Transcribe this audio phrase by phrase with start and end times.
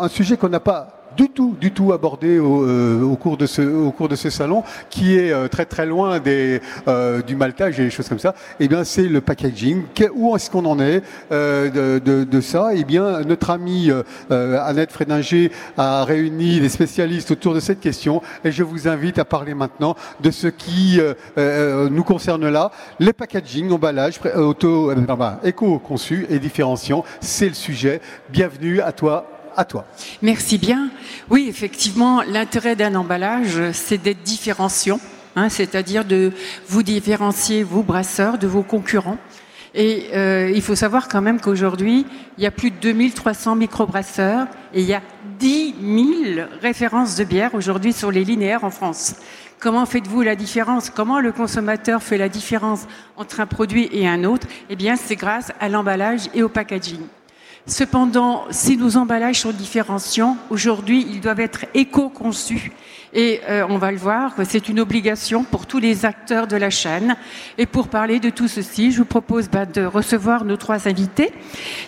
[0.00, 3.46] Un sujet qu'on n'a pas du tout, du tout abordé au, euh, au, cours de
[3.46, 7.34] ce, au cours de ce salon, qui est euh, très très loin des, euh, du
[7.34, 8.34] maltage et des choses comme ça.
[8.60, 9.82] Eh bien, c'est le packaging.
[10.14, 12.70] où est-ce qu'on en est de, de, de, ça?
[12.74, 13.90] Eh bien, notre amie
[14.30, 19.24] Annette Frédinger a réuni les spécialistes autour de cette question, et je vous invite à
[19.24, 21.00] parler maintenant de ce qui
[21.36, 22.70] nous concerne là,
[23.00, 24.92] les packaging, emballage, auto,
[25.42, 27.04] éco-conçu et différenciant.
[27.20, 28.00] C'est le sujet.
[28.30, 29.84] Bienvenue à toi, à toi.
[30.22, 30.88] Merci bien.
[31.28, 35.00] Oui, effectivement, l'intérêt d'un emballage, c'est d'être différenciant,
[35.36, 36.32] hein, c'est-à-dire de
[36.68, 39.18] vous différencier, vous brasseurs, de vos concurrents.
[39.74, 42.06] Et euh, il faut savoir quand même qu'aujourd'hui,
[42.38, 45.02] il y a plus de 2300 microbrasseurs et il y a
[45.40, 45.74] 10
[46.36, 49.16] 000 références de bière aujourd'hui sur les linéaires en France.
[49.58, 50.88] Comment faites-vous la différence?
[50.88, 54.46] Comment le consommateur fait la différence entre un produit et un autre?
[54.70, 57.00] Eh bien, c'est grâce à l'emballage et au packaging.
[57.68, 62.72] Cependant, si nos emballages sont différenciants, aujourd'hui, ils doivent être éco-conçus.
[63.12, 66.70] Et euh, on va le voir, c'est une obligation pour tous les acteurs de la
[66.70, 67.14] chaîne.
[67.58, 71.30] Et pour parler de tout ceci, je vous propose bah, de recevoir nos trois invités,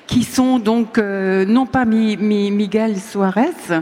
[0.06, 3.80] qui sont donc euh, non pas Miguel Suarez,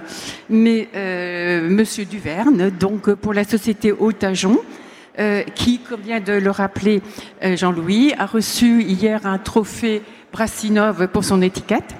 [0.48, 3.92] mais euh, Monsieur Duverne, donc pour la société
[5.18, 5.44] Hautajon.
[5.54, 7.02] qui, comme vient de le rappeler
[7.42, 10.02] Jean-Louis, a reçu hier un trophée
[10.32, 11.94] Brassinov pour son étiquette.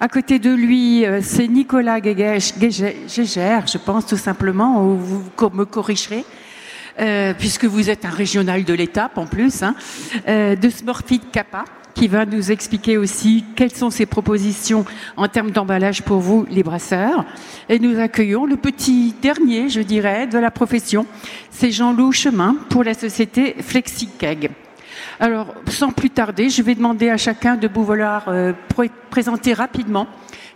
[0.00, 5.64] À côté de lui, euh, c'est Nicolas Gégère, je pense tout simplement, ou vous me
[5.64, 6.24] corrigerez,
[7.00, 9.74] euh, puisque vous êtes un régional de l'étape en plus, hein,
[10.28, 11.64] euh, de Smurfit Kappa,
[11.96, 14.84] qui va nous expliquer aussi quelles sont ses propositions
[15.16, 17.24] en termes d'emballage pour vous, les brasseurs.
[17.70, 21.06] Et nous accueillons le petit dernier, je dirais, de la profession,
[21.50, 24.50] c'est Jean-Loup Chemin pour la société FlexiKeg.
[25.18, 28.52] Alors, sans plus tarder, je vais demander à chacun de vouloir euh,
[29.08, 30.06] présenter rapidement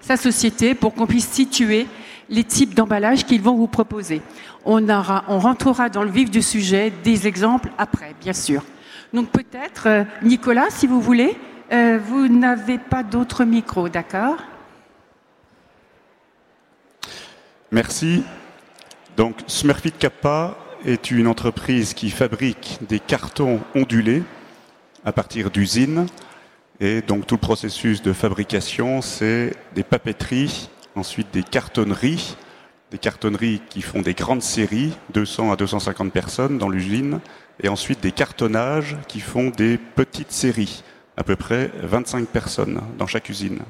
[0.02, 1.86] sa société pour qu'on puisse situer
[2.28, 4.20] les types d'emballage qu'ils vont vous proposer.
[4.66, 8.62] On, on rentrera dans le vif du sujet des exemples après, bien sûr.
[9.12, 11.36] Donc peut-être, euh, Nicolas, si vous voulez,
[11.72, 14.36] euh, vous n'avez pas d'autres micros, d'accord?
[17.72, 18.24] Merci.
[19.16, 24.22] Donc Smurfit Kappa est une entreprise qui fabrique des cartons ondulés
[25.04, 26.06] à partir d'usines.
[26.80, 32.36] Et donc tout le processus de fabrication, c'est des papeteries, ensuite des cartonneries,
[32.90, 37.20] des cartonneries qui font des grandes séries, 200 à 250 personnes dans l'usine,
[37.62, 40.82] et ensuite des cartonnages qui font des petites séries,
[41.16, 43.60] à peu près 25 personnes dans chaque usine.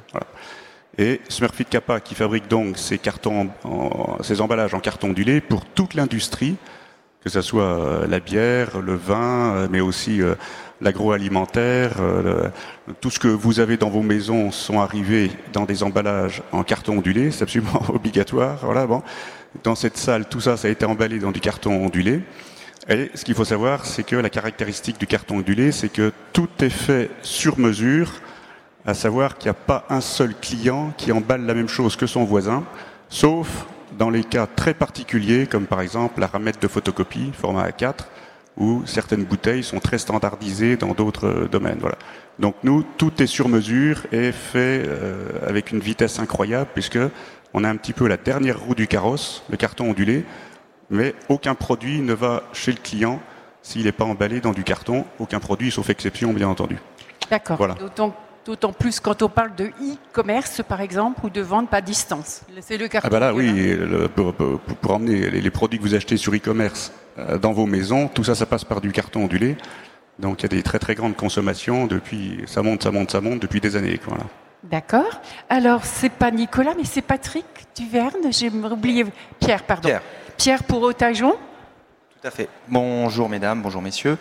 [0.98, 3.50] Et Smurfit Kappa qui fabrique donc ces, cartons,
[4.22, 6.56] ces emballages en carton ondulé pour toute l'industrie,
[7.22, 10.34] que ce soit euh, la bière, le vin, euh, mais aussi euh,
[10.80, 11.96] l'agroalimentaire,
[13.02, 16.98] tout ce que vous avez dans vos maisons sont arrivés dans des emballages en carton
[16.98, 18.58] ondulé, c'est absolument obligatoire.
[18.62, 19.02] Voilà, bon.
[19.62, 22.22] Dans cette salle, tout ça, ça a été emballé dans du carton ondulé.
[22.88, 26.48] Et ce qu'il faut savoir, c'est que la caractéristique du carton ondulé, c'est que tout
[26.60, 28.10] est fait sur mesure,
[28.86, 32.06] à savoir qu'il n'y a pas un seul client qui emballe la même chose que
[32.06, 32.64] son voisin,
[33.08, 33.66] sauf
[33.98, 38.06] dans les cas très particuliers, comme par exemple la ramette de photocopie, format A4,
[38.56, 41.78] où certaines bouteilles sont très standardisées dans d'autres euh, domaines.
[41.80, 41.96] Voilà.
[42.38, 46.98] Donc nous, tout est sur mesure et fait euh, avec une vitesse incroyable, puisque
[47.52, 50.24] on a un petit peu la dernière roue du carrosse, le carton ondulé,
[50.90, 53.20] mais aucun produit ne va chez le client
[53.62, 55.04] s'il n'est pas emballé dans du carton.
[55.18, 56.78] Aucun produit, sauf exception, bien entendu.
[57.30, 57.56] D'accord.
[57.56, 57.76] Voilà.
[58.46, 62.40] D'autant plus quand on parle de e-commerce, par exemple, ou de vente à distance.
[62.62, 63.06] C'est le carton.
[63.06, 63.76] Ah bah là, oui,
[64.16, 64.34] pour,
[64.90, 68.46] emmener les, produits que vous achetez sur e-commerce euh, dans vos maisons, tout ça, ça
[68.46, 69.56] passe par du carton ondulé.
[70.18, 73.20] Donc il y a des très très grandes consommations depuis, ça monte, ça monte, ça
[73.20, 74.00] monte depuis des années.
[74.06, 74.24] Voilà.
[74.64, 75.20] D'accord.
[75.48, 77.44] Alors c'est pas Nicolas, mais c'est Patrick
[77.76, 78.30] Duverne.
[78.30, 79.04] J'ai oublié
[79.38, 79.88] Pierre, pardon.
[79.88, 80.02] Pierre.
[80.40, 81.32] Pierre pour Otajon.
[81.32, 82.48] Tout à fait.
[82.66, 84.16] Bonjour mesdames, bonjour messieurs.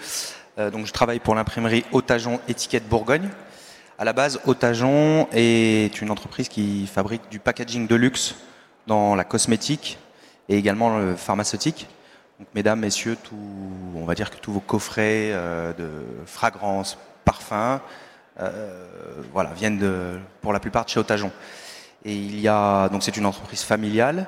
[0.58, 3.30] Euh, donc je travaille pour l'imprimerie Otajon Étiquette Bourgogne.
[3.98, 8.36] À la base, Otajon est une entreprise qui fabrique du packaging de luxe
[8.86, 9.98] dans la cosmétique
[10.50, 11.88] et également le pharmaceutique.
[12.38, 13.38] Donc, mesdames, messieurs, tout,
[13.96, 15.90] on va dire que tous vos coffrets euh, de
[16.26, 17.80] fragrances, parfums,
[18.42, 18.84] euh,
[19.32, 21.32] voilà, viennent pour la plupart de chez Otajon.
[22.04, 24.28] Et il y a, donc c'est une entreprise familiale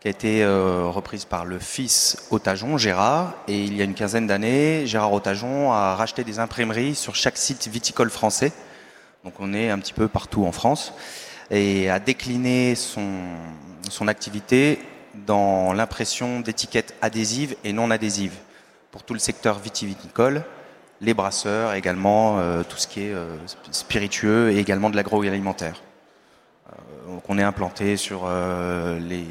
[0.00, 3.34] qui a été euh, reprise par le fils Otajon, Gérard.
[3.48, 7.36] Et il y a une quinzaine d'années, Gérard Otajon a racheté des imprimeries sur chaque
[7.36, 8.52] site viticole français
[9.26, 10.94] donc on est un petit peu partout en France,
[11.50, 13.10] et a décliné son,
[13.90, 14.78] son activité
[15.26, 18.36] dans l'impression d'étiquettes adhésives et non adhésives
[18.92, 20.44] pour tout le secteur vitivinicole,
[21.00, 23.36] les brasseurs, également euh, tout ce qui est euh,
[23.72, 25.82] spiritueux et également de l'agroalimentaire.
[26.68, 29.26] Euh, on est implanté sur les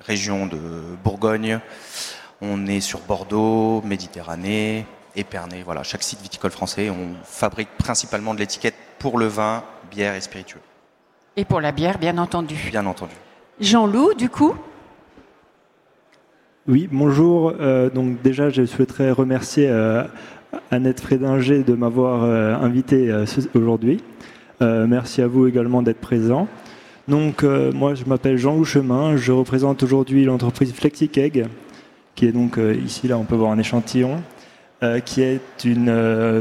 [0.00, 0.58] régions de
[1.04, 1.60] Bourgogne,
[2.40, 4.86] on est sur Bordeaux, Méditerranée,
[5.16, 10.14] Épernay, voilà, chaque site viticole français, on fabrique principalement de l'étiquette pour le vin, bière
[10.14, 10.60] et spiritueux.
[11.36, 12.56] Et pour la bière, bien entendu.
[12.70, 13.14] Bien entendu.
[13.60, 14.54] Jean-Loup, du coup
[16.66, 17.52] Oui, bonjour.
[17.60, 20.04] Euh, donc déjà, je souhaiterais remercier euh,
[20.70, 23.12] Annette Frédinger de m'avoir euh, invité
[23.54, 24.02] aujourd'hui.
[24.60, 26.48] merci à vous également d'être présent.
[27.08, 29.16] Donc moi, je m'appelle Jean-Loup Chemin.
[29.16, 31.46] Je représente aujourd'hui l'entreprise FlexiKeg,
[32.14, 34.22] qui est donc ici, là, on peut voir un échantillon.
[34.82, 36.40] Euh, qui est une, euh,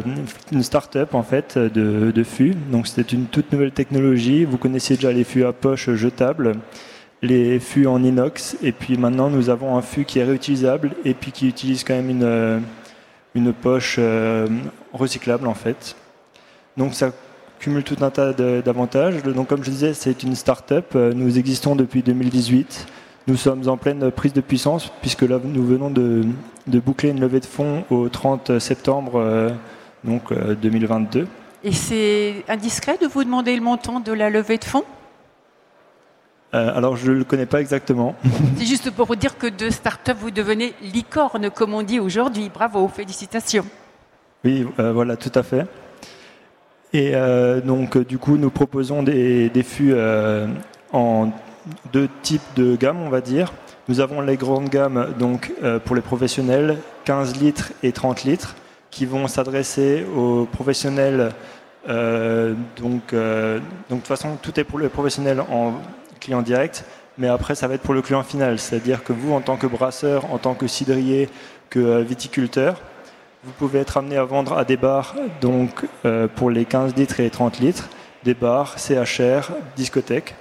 [0.53, 2.55] une start-up en fait de, de fûts.
[2.71, 4.45] Donc c'est une toute nouvelle technologie.
[4.45, 6.53] Vous connaissiez déjà les fûts à poche jetables,
[7.21, 11.13] les fûts en inox, et puis maintenant nous avons un fût qui est réutilisable et
[11.13, 12.59] puis qui utilise quand même une, euh,
[13.35, 13.99] une poche
[14.93, 15.97] recyclable en fait.
[16.77, 17.11] Donc ça
[17.59, 19.21] cumule tout un tas d'avantages.
[19.23, 20.95] Donc comme je disais, c'est une start-up.
[20.95, 22.87] Nous existons depuis 2018.
[23.29, 26.23] Nous sommes en pleine prise de puissance puisque là nous venons de,
[26.65, 29.49] boucler une levée de fonds au 30 septembre euh,
[30.03, 31.19] donc, 2022.
[31.19, 31.25] Euh,
[31.63, 34.83] Et c'est indiscret de vous demander le montant de la levée de fonds?
[36.55, 38.15] Euh, alors, je ne le connais pas exactement.
[38.57, 42.49] C'est juste pour vous dire que de start-up, vous devenez licorne, comme on dit aujourd'hui.
[42.51, 43.65] Bravo, félicitations.
[44.43, 45.67] Oui, voilà, tout à fait.
[46.93, 47.13] Et
[47.65, 49.93] donc, du coup, nous proposons des, des fûts
[50.91, 51.31] en
[51.91, 53.53] deux types de gammes, on va dire.
[53.87, 58.55] Nous avons les grandes gammes donc, euh, pour les professionnels, 15 litres et 30 litres,
[58.91, 61.31] qui vont s'adresser aux professionnels.
[61.87, 65.73] Euh, donc, euh, donc, de toute façon, tout est pour les professionnels en
[66.19, 66.85] client direct,
[67.17, 68.59] mais après, ça va être pour le client final.
[68.59, 71.27] C'est-à-dire que vous, en tant que brasseur, en tant que cidrier,
[71.71, 72.81] que viticulteur,
[73.43, 75.85] vous pouvez être amené à vendre à des bars donc,
[76.35, 77.89] pour les 15 litres et les 30 litres,
[78.23, 80.35] des bars, CHR, discothèques.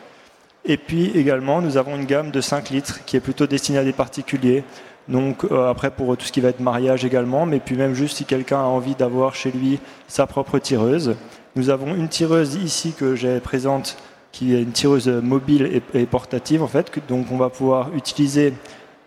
[0.64, 3.84] Et puis également, nous avons une gamme de 5 litres qui est plutôt destinée à
[3.84, 4.64] des particuliers.
[5.08, 8.18] Donc euh, après pour tout ce qui va être mariage également, mais puis même juste
[8.18, 11.16] si quelqu'un a envie d'avoir chez lui sa propre tireuse.
[11.56, 13.96] Nous avons une tireuse ici que j'ai présente
[14.30, 18.52] qui est une tireuse mobile et, portative en fait, donc on va pouvoir utiliser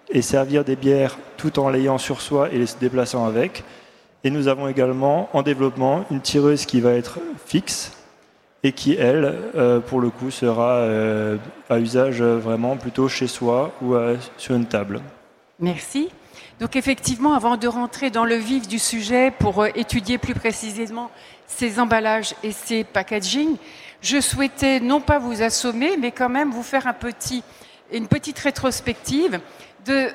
[0.10, 3.64] et servir des bières tout en l'ayant sur soi et les se déplaçant avec.
[4.24, 7.92] Et nous avons également en développement une tireuse qui va être fixe,
[8.64, 11.38] et qui, elle, euh, pour le coup, sera euh,
[11.70, 15.02] à usage vraiment plutôt chez soi ou euh, sur une table.
[15.60, 16.10] Merci.
[16.60, 21.10] Donc effectivement, avant de rentrer dans le vif du sujet pour étudier plus précisément
[21.48, 23.56] ces emballages et ces packaging,
[24.02, 26.94] je souhaitais non pas vous assommer, mais quand même vous faire
[27.92, 29.40] une petite rétrospective
[29.86, 30.10] de...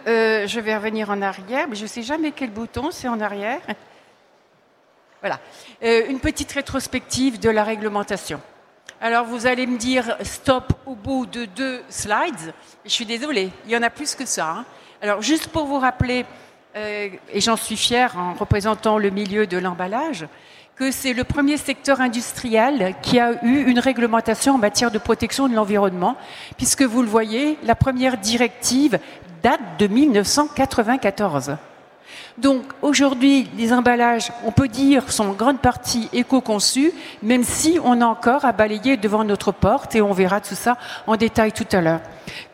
[0.47, 3.61] je vais revenir en arrière, mais je ne sais jamais quel bouton, c'est en arrière.
[5.20, 5.40] Voilà.
[5.82, 8.40] Euh, une petite rétrospective de la réglementation.
[9.00, 12.54] Alors vous allez me dire stop au bout de deux slides.
[12.84, 14.50] Je suis désolée, il y en a plus que ça.
[14.50, 14.64] Hein.
[15.02, 16.24] Alors juste pour vous rappeler,
[16.76, 20.26] euh, et j'en suis fière en représentant le milieu de l'emballage,
[20.76, 25.48] que c'est le premier secteur industriel qui a eu une réglementation en matière de protection
[25.48, 26.16] de l'environnement,
[26.56, 28.98] puisque vous le voyez, la première directive
[29.42, 31.56] date de 1994.
[32.38, 36.93] Donc aujourd'hui, les emballages, on peut dire, sont en grande partie éco-conçus,
[37.23, 40.76] même si on a encore à balayer devant notre porte, et on verra tout ça
[41.06, 42.00] en détail tout à l'heure.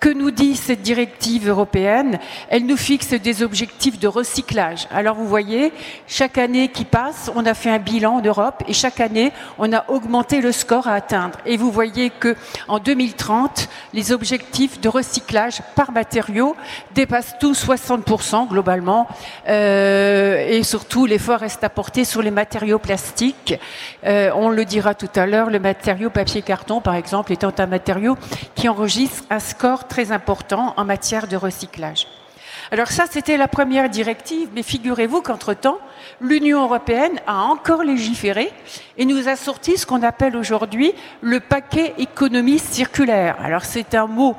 [0.00, 2.18] Que nous dit cette directive européenne?
[2.48, 4.86] Elle nous fixe des objectifs de recyclage.
[4.90, 5.72] Alors vous voyez,
[6.06, 9.84] chaque année qui passe, on a fait un bilan d'Europe et chaque année, on a
[9.88, 11.38] augmenté le score à atteindre.
[11.46, 12.36] Et vous voyez que
[12.68, 16.56] en 2030, les objectifs de recyclage par matériaux
[16.94, 19.06] dépassent tous 60% globalement.
[19.48, 23.54] Euh, et surtout, l'effort reste à porter sur les matériaux plastiques.
[24.04, 28.16] Euh, on le dira tout à l'heure, le matériau papier-carton, par exemple, étant un matériau
[28.54, 32.06] qui enregistre un score très important en matière de recyclage.
[32.70, 35.78] Alors ça, c'était la première directive, mais figurez-vous qu'entre-temps,
[36.20, 38.50] l'Union européenne a encore légiféré
[38.96, 43.36] et nous a sorti ce qu'on appelle aujourd'hui le paquet économie circulaire.
[43.40, 44.36] Alors c'est un mot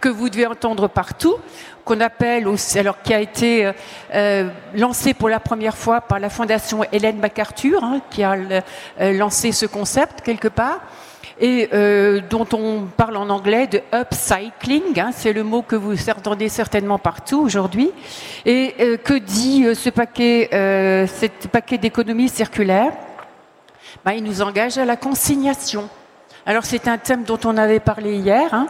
[0.00, 1.36] que vous devez entendre partout,
[1.84, 2.46] qu'on appelle,
[2.76, 3.72] alors qui a été euh,
[4.14, 8.60] euh, lancé pour la première fois par la fondation Hélène MacArthur, hein, qui a euh,
[9.12, 10.80] lancé ce concept quelque part
[11.40, 14.98] et euh, dont on parle en anglais de upcycling.
[14.98, 17.90] Hein, c'est le mot que vous entendez certainement partout aujourd'hui.
[18.44, 22.92] Et euh, que dit euh, ce paquet, euh, cet paquet d'économie circulaire?
[24.04, 25.88] Ben, Il nous engage à la consignation.
[26.48, 28.68] Alors c'est un thème dont on avait parlé hier hein,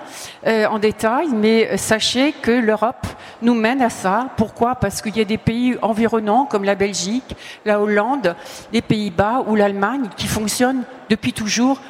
[0.49, 3.07] euh, en détail, mais sachez que l'Europe
[3.41, 4.31] nous mène à ça.
[4.37, 4.75] Pourquoi?
[4.75, 8.35] Parce qu'il y a des pays environnants comme la Belgique, la Hollande,
[8.73, 11.81] les Pays-Bas ou l'Allemagne qui fonctionnent depuis toujours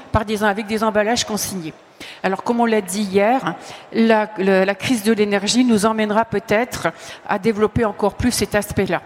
[0.42, 1.72] avec des emballages consignés.
[2.22, 3.54] Alors, comme on l'a dit hier,
[3.90, 6.88] la, la crise de l'énergie nous emmènera peut-être
[7.26, 9.00] à développer encore plus cet aspect-là.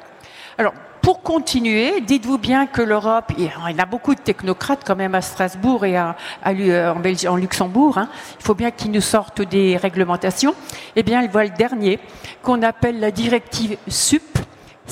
[0.59, 0.73] Alors,
[1.03, 5.21] pour continuer, dites-vous bien que l'Europe, il y a beaucoup de technocrates quand même à
[5.21, 7.99] Strasbourg et à, en, Belgique, en Luxembourg.
[7.99, 8.09] Hein.
[8.39, 10.55] Il faut bien qu'ils nous sortent des réglementations.
[10.95, 11.99] Eh bien, elle voit le dernier,
[12.43, 14.32] qu'on appelle la directive SUP,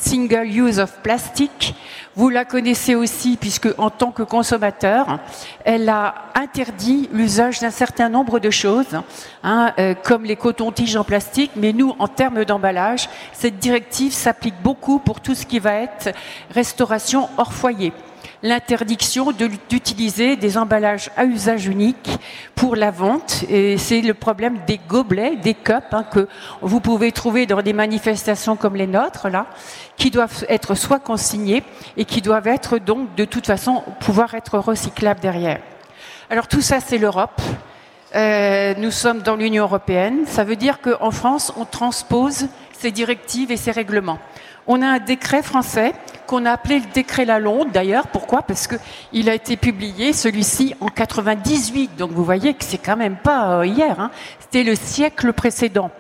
[0.00, 1.74] Single Use of Plastic.
[2.16, 5.20] Vous la connaissez aussi puisque en tant que consommateur,
[5.64, 9.00] elle a interdit l'usage d'un certain nombre de choses,
[9.44, 11.52] hein, euh, comme les cotons-tiges en plastique.
[11.56, 16.12] Mais nous, en termes d'emballage, cette directive s'applique beaucoup pour tout ce qui va être
[16.50, 17.92] restauration hors foyer
[18.42, 22.10] l'interdiction d'utiliser des emballages à usage unique
[22.54, 23.44] pour la vente.
[23.48, 26.28] Et c'est le problème des gobelets, des cups hein, que
[26.60, 29.26] vous pouvez trouver dans des manifestations comme les nôtres,
[29.96, 31.62] qui doivent être soit consignés
[31.96, 35.60] et qui doivent être donc de toute façon pouvoir être recyclables derrière.
[36.30, 37.40] Alors tout ça, c'est l'Europe.
[38.14, 40.26] Euh, nous sommes dans l'Union européenne.
[40.26, 44.18] Ça veut dire qu'en France, on transpose ces directives et ces règlements.
[44.72, 45.94] On a un décret français
[46.28, 48.06] qu'on a appelé le décret Lalonde d'ailleurs.
[48.06, 48.42] Pourquoi?
[48.42, 51.96] Parce qu'il a été publié, celui-ci, en 98.
[51.96, 53.98] Donc vous voyez que c'est quand même pas euh, hier.
[53.98, 54.12] Hein.
[54.38, 55.90] C'était le siècle précédent.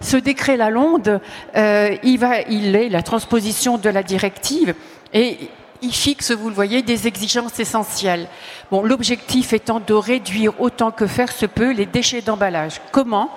[0.00, 1.20] Ce décret Lalonde,
[1.56, 4.76] euh, il, il est la transposition de la directive
[5.12, 5.50] et
[5.82, 8.28] il fixe, vous le voyez, des exigences essentielles.
[8.70, 12.80] Bon, l'objectif étant de réduire autant que faire se peut les déchets d'emballage.
[12.92, 13.30] Comment?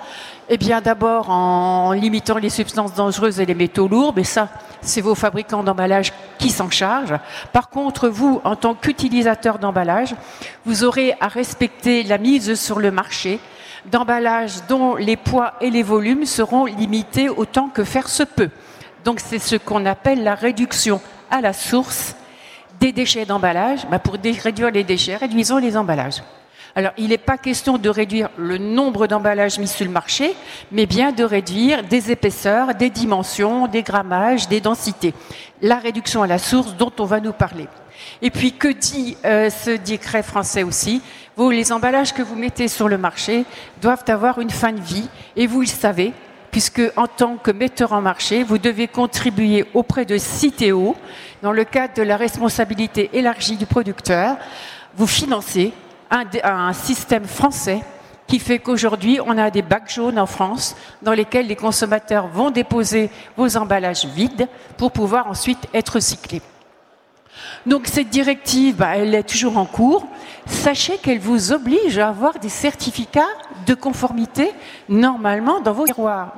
[0.48, 4.48] Eh bien, d'abord en limitant les substances dangereuses et les métaux lourds, mais ça,
[4.80, 7.18] c'est vos fabricants d'emballage qui s'en chargent.
[7.52, 10.14] Par contre, vous, en tant qu'utilisateur d'emballage,
[10.64, 13.40] vous aurez à respecter la mise sur le marché
[13.86, 18.50] d'emballage dont les poids et les volumes seront limités autant que faire se peut.
[19.04, 21.00] Donc, c'est ce qu'on appelle la réduction
[21.30, 22.14] à la source
[22.80, 23.86] des déchets d'emballage.
[23.90, 26.22] Bah, pour réduire les déchets, réduisons les emballages.
[26.78, 30.36] Alors, il n'est pas question de réduire le nombre d'emballages mis sur le marché,
[30.70, 35.12] mais bien de réduire des épaisseurs, des dimensions, des grammages, des densités.
[35.60, 37.66] La réduction à la source dont on va nous parler.
[38.22, 41.02] Et puis, que dit euh, ce décret français aussi?
[41.36, 43.44] Les emballages que vous mettez sur le marché
[43.82, 46.12] doivent avoir une fin de vie, et vous le savez,
[46.52, 50.94] puisque en tant que metteur en marché, vous devez contribuer auprès de Citeo,
[51.42, 54.36] dans le cadre de la responsabilité élargie du producteur,
[54.94, 55.72] vous financez
[56.10, 57.80] un, système français
[58.26, 62.50] qui fait qu'aujourd'hui, on a des bacs jaunes en France dans lesquels les consommateurs vont
[62.50, 66.42] déposer vos emballages vides pour pouvoir ensuite être recyclés.
[67.68, 70.06] Donc cette directive, bah, elle est toujours en cours.
[70.46, 73.28] Sachez qu'elle vous oblige à avoir des certificats
[73.66, 74.52] de conformité
[74.88, 76.34] normalement dans vos tiroirs.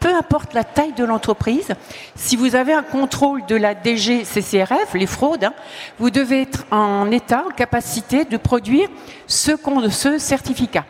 [0.00, 1.68] Peu importe la taille de l'entreprise,
[2.14, 5.52] si vous avez un contrôle de la DGCCRF, les fraudes, hein,
[5.98, 8.88] vous devez être en état, en capacité de produire
[9.26, 9.52] ce,
[9.90, 10.86] ce certificat.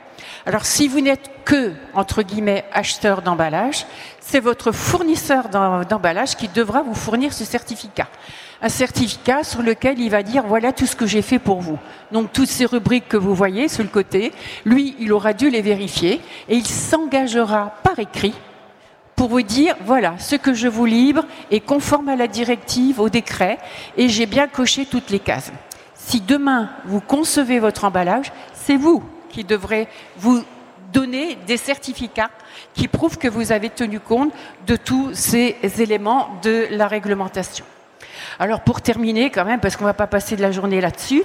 [0.46, 3.86] Alors si vous n'êtes que, entre guillemets, acheteur d'emballage,
[4.20, 8.06] c'est votre fournisseur d'emballage qui devra vous fournir ce certificat
[8.62, 11.78] un certificat sur lequel il va dire voilà tout ce que j'ai fait pour vous.
[12.12, 14.32] Donc toutes ces rubriques que vous voyez sur le côté,
[14.64, 18.34] lui, il aura dû les vérifier et il s'engagera par écrit
[19.16, 23.08] pour vous dire voilà ce que je vous libre est conforme à la directive, au
[23.08, 23.58] décret
[23.96, 25.52] et j'ai bien coché toutes les cases.
[25.94, 30.42] Si demain vous concevez votre emballage, c'est vous qui devrez vous
[30.92, 32.30] donner des certificats
[32.72, 34.32] qui prouvent que vous avez tenu compte
[34.66, 37.64] de tous ces éléments de la réglementation.
[38.38, 41.22] Alors pour terminer quand même, parce qu'on ne va pas passer de la journée là-dessus,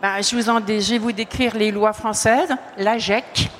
[0.00, 3.50] ben, je, vous en, vais vous décrire les lois françaises, la GEC.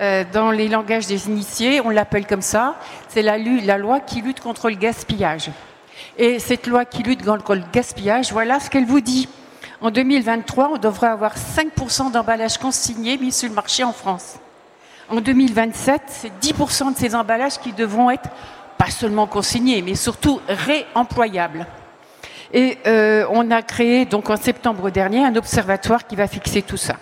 [0.00, 2.76] Euh, dans les langages des initiés, on l'appelle comme ça,
[3.08, 5.50] c'est la, la loi qui lutte contre le gaspillage.
[6.16, 9.28] Et cette loi qui lutte contre le gaspillage, voilà ce qu'elle vous dit.
[9.82, 14.36] En 2023, on devrait avoir 5% d'emballages consignés mis sur le marché en France.
[15.08, 18.28] En 2027, c'est 10% de ces emballages qui devront être
[18.78, 21.66] pas seulement consignés, mais surtout réemployables.
[22.52, 26.76] Et euh, on a créé donc en septembre dernier un observatoire qui va fixer tout
[26.76, 26.96] ça.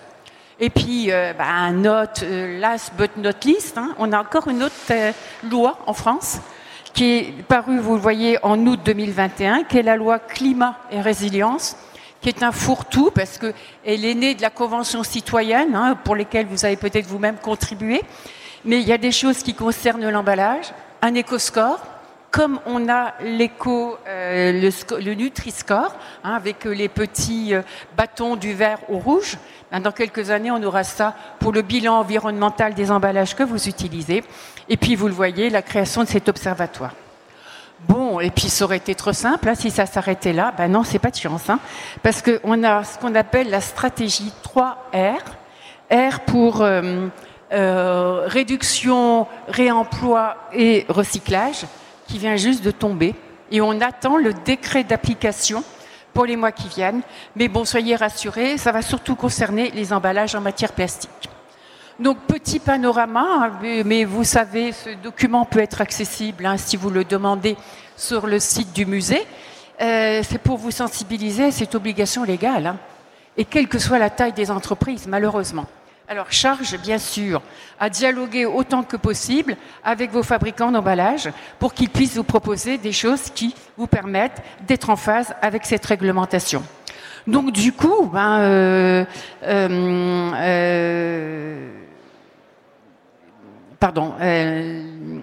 [0.61, 4.75] Et puis, euh, bah, euh, last but not least, hein, on a encore une autre
[4.90, 5.12] euh,
[5.49, 6.40] loi en France
[6.93, 11.00] qui est parue, vous le voyez, en août 2021, qui est la loi climat et
[11.00, 11.76] résilience,
[12.21, 16.47] qui est un fourre-tout parce qu'elle est née de la Convention citoyenne, hein, pour lesquelles
[16.47, 18.02] vous avez peut-être vous-même contribué.
[18.64, 21.78] Mais il y a des choses qui concernent l'emballage, un éco-score,
[22.31, 24.71] comme on a l'éco, euh,
[25.01, 25.95] le, Nutri-Score,
[26.25, 27.63] hein, avec euh, les petits euh,
[27.97, 29.39] bâtons du vert au rouge,
[29.73, 33.69] ben, dans quelques années, on aura ça pour le bilan environnemental des emballages que vous
[33.69, 34.23] utilisez.
[34.69, 36.93] Et puis, vous le voyez, la création de cet observatoire.
[37.89, 40.53] Bon, et puis ça aurait été trop simple, hein, si ça s'arrêtait là.
[40.57, 41.61] Ben non, c'est pas de chance, hein,
[42.03, 45.21] parce qu'on a ce qu'on appelle la stratégie 3R,
[45.91, 46.67] R pour
[47.51, 51.67] réduction, réemploi et recyclage,
[52.09, 53.15] qui vient juste de tomber.
[53.50, 55.62] Et on attend le décret d'application
[56.12, 57.03] pour les mois qui viennent.
[57.37, 61.29] Mais bon, soyez rassurés, ça va surtout concerner les emballages en matière plastique.
[62.00, 67.05] Donc petit panorama, mais vous savez, ce document peut être accessible hein, si vous le
[67.05, 67.57] demandez
[67.97, 69.27] sur le site du musée.
[69.81, 72.77] Euh, c'est pour vous sensibiliser à cette obligation légale, hein.
[73.37, 75.67] et quelle que soit la taille des entreprises, malheureusement.
[76.11, 77.43] Alors charge, bien sûr,
[77.79, 82.93] à dialoguer autant que possible avec vos fabricants d'emballage pour qu'ils puissent vous proposer des
[82.93, 86.62] choses qui vous permettent d'être en phase avec cette réglementation.
[87.27, 89.05] Donc du coup, ben, euh,
[89.43, 90.35] euh,
[93.79, 95.21] pardon, euh,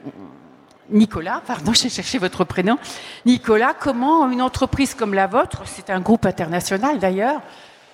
[0.92, 2.78] Nicolas, pardon, j'ai cherché votre prénom.
[3.26, 7.42] Nicolas, comment une entreprise comme la vôtre, c'est un groupe international d'ailleurs,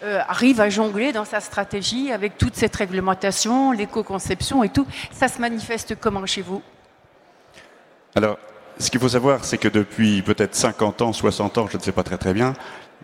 [0.04, 5.28] euh, arrive à jongler dans sa stratégie avec toute cette réglementation, l'éco-conception et tout Ça
[5.28, 6.62] se manifeste comment chez vous?
[8.16, 8.38] Alors,
[8.78, 11.92] ce qu'il faut savoir, c'est que depuis peut-être 50 ans, 60 ans, je ne sais
[11.92, 12.54] pas très très bien,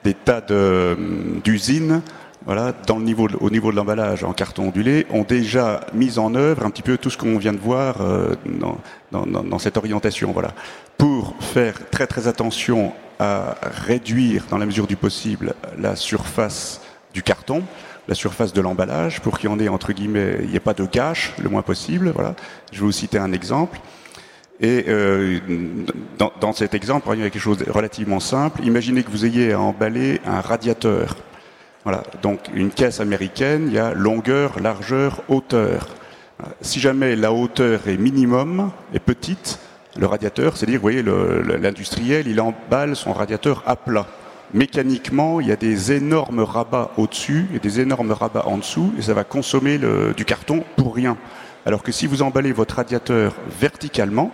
[0.03, 2.01] des tas d'usines
[2.47, 6.81] voilà, au niveau de l'emballage en carton ondulé, ont déjà mis en œuvre un petit
[6.81, 8.77] peu tout ce qu'on vient de voir euh, dans,
[9.11, 10.31] dans, dans, cette orientation.
[10.31, 10.53] Voilà.
[10.97, 16.79] Pour faire très très attention à réduire, dans la mesure du possible, la surface
[17.13, 17.63] du carton,
[18.07, 20.73] la surface de l'emballage, pour qu'il y en ait, entre guillemets, il n'y ait pas
[20.73, 22.11] de gâche le moins possible.
[22.13, 22.35] Voilà.
[22.71, 23.79] Je vais vous citer un exemple.
[24.59, 25.39] Et euh,
[26.17, 28.63] dans, cet exemple, il y a quelque chose de relativement simple.
[28.63, 31.15] Imaginez que vous ayez à emballer un radiateur.
[31.83, 35.87] Voilà, donc une caisse américaine, il y a longueur, largeur, hauteur.
[36.61, 39.59] Si jamais la hauteur est minimum, est petite,
[39.97, 44.05] le radiateur, c'est-à-dire, vous voyez, l'industriel, il emballe son radiateur à plat.
[44.53, 49.01] Mécaniquement, il y a des énormes rabats au-dessus et des énormes rabats en dessous, et
[49.01, 49.77] ça va consommer
[50.15, 51.17] du carton pour rien.
[51.65, 54.31] Alors que si vous emballez votre radiateur verticalement,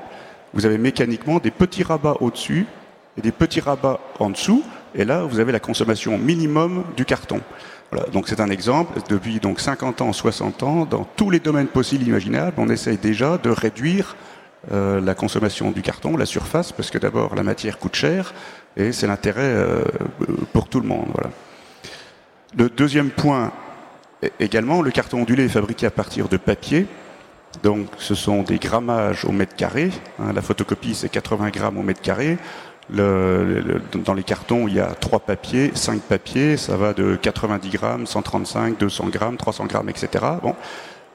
[0.53, 2.67] vous avez mécaniquement des petits rabats au-dessus
[3.17, 7.41] et des petits rabats en dessous, et là, vous avez la consommation minimum du carton.
[7.91, 8.99] Voilà, donc c'est un exemple.
[9.09, 13.39] Depuis donc 50 ans, 60 ans, dans tous les domaines possibles imaginables, on essaye déjà
[13.39, 14.15] de réduire
[14.71, 18.33] euh, la consommation du carton, la surface, parce que d'abord la matière coûte cher
[18.77, 19.83] et c'est l'intérêt euh,
[20.51, 21.07] pour tout le monde.
[21.13, 21.29] Voilà.
[22.57, 23.51] Le deuxième point
[24.39, 26.87] également, le carton ondulé est fabriqué à partir de papier.
[27.61, 29.91] Donc ce sont des grammages au mètre carré.
[30.19, 32.37] Hein, la photocopie c'est 80 grammes au mètre carré.
[32.89, 38.05] Dans les cartons, il y a trois papiers, cinq papiers, ça va de 90 grammes,
[38.05, 40.25] 135, 200 grammes, 300 grammes, etc.
[40.41, 40.53] Bon.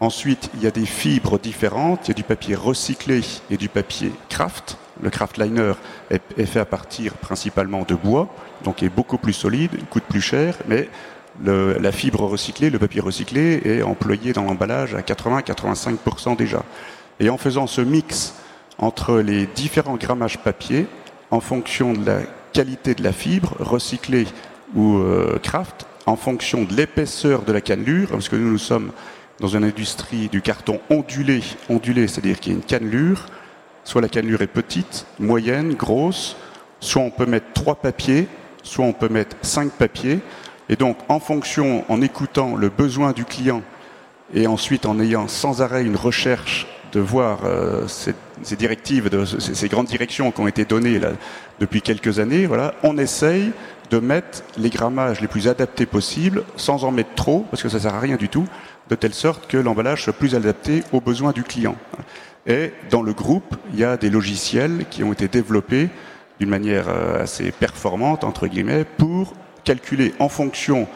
[0.00, 2.06] Ensuite, il y a des fibres différentes.
[2.06, 4.78] Il y a du papier recyclé et du papier craft.
[5.02, 5.72] Le craft liner
[6.10, 8.28] est, est fait à partir principalement de bois,
[8.64, 10.88] donc est beaucoup plus solide, coûte plus cher, mais
[11.44, 16.64] le, la fibre recyclée, le papier recyclé est employé dans l'emballage à 80-85% déjà.
[17.20, 18.34] Et en faisant ce mix
[18.78, 20.86] entre les différents grammages papier,
[21.30, 22.20] en fonction de la
[22.52, 24.26] qualité de la fibre, recyclée
[24.74, 28.92] ou euh, craft, en fonction de l'épaisseur de la cannelure, parce que nous, nous sommes
[29.40, 33.26] dans une industrie du carton ondulé, ondulé, c'est-à-dire qu'il y a une cannelure,
[33.84, 36.36] soit la cannelure est petite, moyenne, grosse,
[36.80, 38.28] soit on peut mettre trois papiers,
[38.62, 40.20] soit on peut mettre cinq papiers,
[40.68, 43.62] et donc en fonction, en écoutant le besoin du client,
[44.34, 48.14] et ensuite en ayant sans arrêt une recherche de voir euh, ces,
[48.56, 51.10] directives, ces, ces, grandes directions qui ont été données là,
[51.60, 53.52] depuis quelques années, voilà, on essaye
[53.90, 57.80] de mettre les grammages les plus adaptés possibles, sans en mettre trop, parce que ça
[57.80, 58.46] sert à rien du tout,
[58.88, 61.76] de telle sorte que l'emballage soit plus adapté aux besoins du client.
[62.46, 65.90] Et dans le groupe, il y a des logiciels qui ont été développés
[66.40, 70.88] d'une manière euh, assez performante, entre guillemets, pour calculer en fonction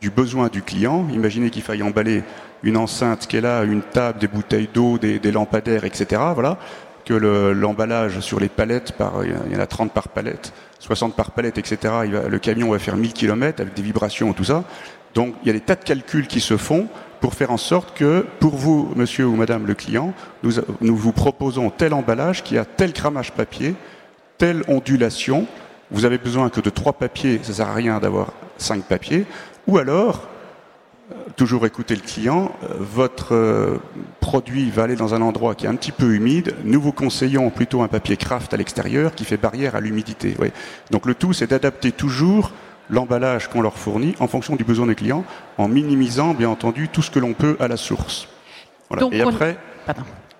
[0.00, 1.08] du besoin du client.
[1.12, 2.22] Imaginez qu'il faille emballer
[2.62, 6.20] une enceinte qui est là, une table, des bouteilles d'eau, des, lampadaires, etc.
[6.34, 6.58] Voilà,
[7.04, 8.92] que l'emballage le, sur les palettes,
[9.24, 11.94] il y en a 30 par palette, 60 par palette, etc.
[12.28, 14.64] Le camion va faire 1000 km avec des vibrations, tout ça.
[15.14, 16.88] Donc il y a des tas de calculs qui se font
[17.20, 21.70] pour faire en sorte que pour vous, monsieur ou madame le client, nous, vous proposons
[21.70, 23.74] tel emballage qui a tel grammage papier,
[24.38, 25.46] telle ondulation.
[25.90, 29.26] Vous avez besoin que de trois papiers, ça sert à rien d'avoir cinq papiers.
[29.66, 30.28] Ou alors,
[31.36, 33.78] toujours écouter le client, votre euh,
[34.20, 37.50] produit va aller dans un endroit qui est un petit peu humide, nous vous conseillons
[37.50, 40.36] plutôt un papier craft à l'extérieur qui fait barrière à l'humidité.
[40.90, 42.52] Donc le tout, c'est d'adapter toujours
[42.90, 45.24] l'emballage qu'on leur fournit en fonction du besoin des clients,
[45.58, 48.28] en minimisant bien entendu tout ce que l'on peut à la source.
[48.88, 49.00] Voilà.
[49.02, 49.56] Donc, Et après...
[49.88, 49.92] On...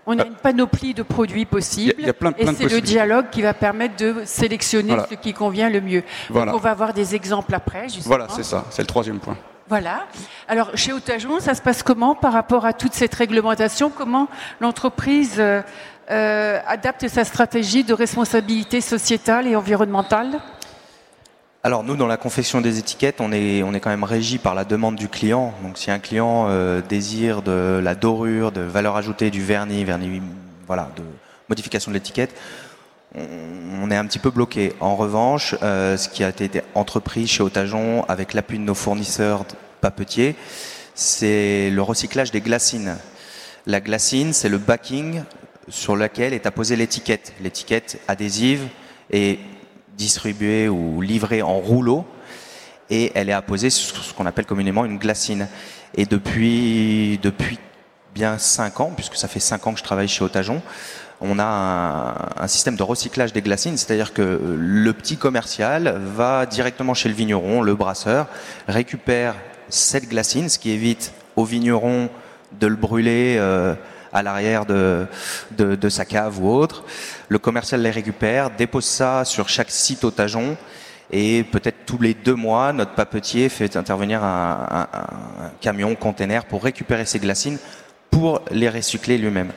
[0.06, 2.68] On a une panoplie de produits possibles y a, y a plein, plein et c'est
[2.68, 5.06] le dialogue qui va permettre de sélectionner voilà.
[5.08, 6.02] ce qui convient le mieux.
[6.30, 6.50] Voilà.
[6.50, 7.84] Donc on va avoir des exemples après.
[7.84, 8.06] Justement.
[8.06, 9.36] Voilà, c'est ça, c'est le troisième point.
[9.68, 10.06] Voilà.
[10.48, 13.88] Alors, chez Otajon, ça se passe comment par rapport à toute cette réglementation?
[13.88, 14.26] Comment
[14.60, 15.62] l'entreprise euh,
[16.10, 20.40] euh, adapte sa stratégie de responsabilité sociétale et environnementale?
[21.62, 24.54] Alors nous, dans la confection des étiquettes, on est, on est quand même régi par
[24.54, 25.52] la demande du client.
[25.62, 30.22] Donc si un client euh, désire de la dorure, de valeur ajoutée, du vernis, vernis,
[30.66, 31.02] voilà, de
[31.50, 32.34] modification de l'étiquette,
[33.14, 34.72] on, est un petit peu bloqué.
[34.80, 39.44] En revanche, euh, ce qui a été entrepris chez Otajon avec l'appui de nos fournisseurs
[39.82, 40.36] papetiers,
[40.94, 42.96] c'est le recyclage des glacines.
[43.66, 45.24] La glacine, c'est le backing
[45.68, 47.34] sur lequel est apposée l'étiquette.
[47.42, 48.66] L'étiquette adhésive
[49.10, 49.40] et
[50.00, 52.06] distribuée ou livrée en rouleau
[52.88, 55.46] et elle est apposée sur ce qu'on appelle communément une glacine.
[55.94, 57.58] Et depuis, depuis
[58.14, 60.62] bien 5 ans, puisque ça fait 5 ans que je travaille chez Otajon,
[61.20, 66.94] on a un, système de recyclage des glacines, c'est-à-dire que le petit commercial va directement
[66.94, 68.26] chez le vigneron, le brasseur,
[68.66, 69.34] récupère
[69.68, 72.08] cette glacine, ce qui évite au vigneron
[72.58, 73.74] de le brûler euh,
[74.12, 75.06] à l'arrière de,
[75.88, 76.84] sa cave ou autre.
[77.28, 80.56] Le commercial les récupère, dépose ça sur chaque site au tajon
[81.12, 86.44] et peut-être tous les deux mois, notre papetier fait intervenir un, un, un camion container
[86.44, 87.58] pour récupérer ces glacines
[88.10, 89.52] pour les recycler lui-même.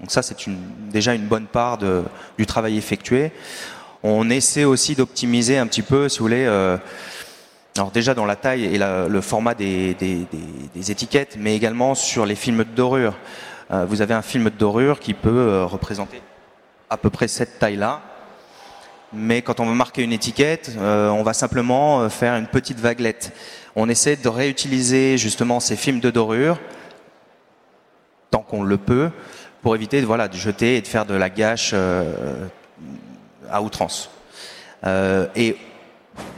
[0.00, 0.36] Donc ça, c'est
[0.90, 1.78] déjà une bonne part
[2.38, 3.32] du travail effectué.
[4.02, 6.76] On essaie aussi d'optimiser un petit peu, si vous voulez, euh,
[7.76, 12.34] alors déjà dans la taille et le format des, des, étiquettes, mais également sur les
[12.34, 13.14] films de dorure.
[13.70, 16.22] Euh, vous avez un film de dorure qui peut euh, représenter
[16.88, 18.00] à peu près cette taille-là.
[19.12, 23.32] Mais quand on veut marquer une étiquette, euh, on va simplement faire une petite vaguelette.
[23.74, 26.58] On essaie de réutiliser justement ces films de dorure
[28.30, 29.10] tant qu'on le peut
[29.62, 31.74] pour éviter voilà, de jeter et de faire de la gâche
[33.50, 34.10] à outrance.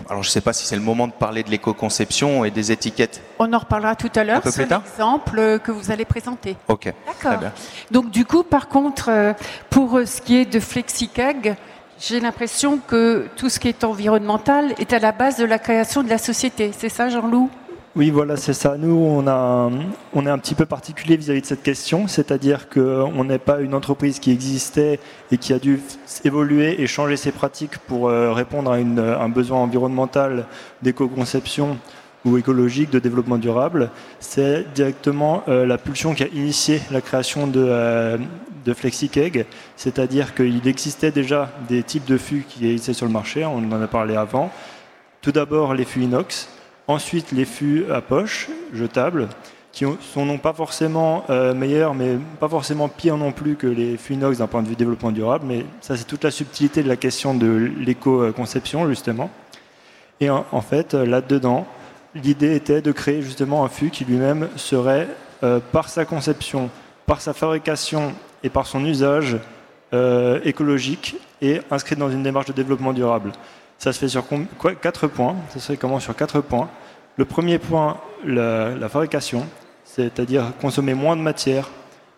[0.08, 2.72] Alors je ne sais pas si c'est le moment de parler de l'éco-conception et des
[2.72, 3.20] étiquettes.
[3.38, 4.40] On en reparlera tout à l'heure.
[4.44, 6.56] C'est l'exemple que vous allez présenter.
[6.68, 6.92] Ok.
[7.06, 7.50] D'accord.
[7.90, 9.32] Donc du coup, par contre, euh,
[9.68, 11.56] pour ce qui est de FlexiCag,
[12.00, 16.02] j'ai l'impression que tout ce qui est environnemental est à la base de la création
[16.02, 16.72] de la société.
[16.76, 17.50] C'est ça, Jean-Loup?
[17.98, 18.76] Oui, voilà, c'est ça.
[18.78, 19.68] Nous, on, a,
[20.14, 23.58] on est un petit peu particulier vis-à-vis -vis de cette question, c'est-à-dire qu'on n'est pas
[23.60, 25.00] une entreprise qui existait
[25.32, 25.80] et qui a dû
[26.22, 30.46] évoluer et changer ses pratiques pour euh, répondre à une, un besoin environnemental
[30.82, 31.76] d'éco-conception
[32.24, 33.90] ou écologique de développement durable.
[34.20, 38.16] C'est directement euh, la pulsion qui a initié la création de, euh,
[38.64, 43.44] de FlexiKeg, c'est-à-dire qu'il existait déjà des types de fûts qui existaient sur le marché,
[43.44, 44.52] on en a parlé avant.
[45.20, 46.48] Tout d'abord les fûts inox,
[46.88, 49.28] Ensuite, les fûts à poche, jetables,
[49.72, 53.98] qui sont non pas forcément euh, meilleurs, mais pas forcément pires non plus que les
[53.98, 55.44] fûts inox d'un point de vue développement durable.
[55.46, 59.30] Mais ça, c'est toute la subtilité de la question de l'éco-conception, justement.
[60.20, 61.66] Et en, fait, là-dedans,
[62.14, 65.08] l'idée était de créer justement un fût qui lui-même serait,
[65.44, 66.70] euh, par sa conception,
[67.04, 69.36] par sa fabrication et par son usage
[69.92, 73.30] euh, écologique, et inscrit dans une démarche de développement durable.
[73.78, 74.24] Ça se fait sur
[74.58, 75.36] quoi, quatre points.
[75.50, 76.68] Ça se fait comment sur points?
[77.16, 79.46] Le premier point, la, la fabrication,
[79.84, 81.70] c'est-à-dire consommer moins de matière,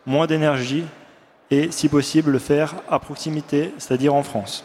[0.07, 0.85] moins d'énergie
[1.51, 4.65] et, si possible, le faire à proximité, c'est-à-dire en France.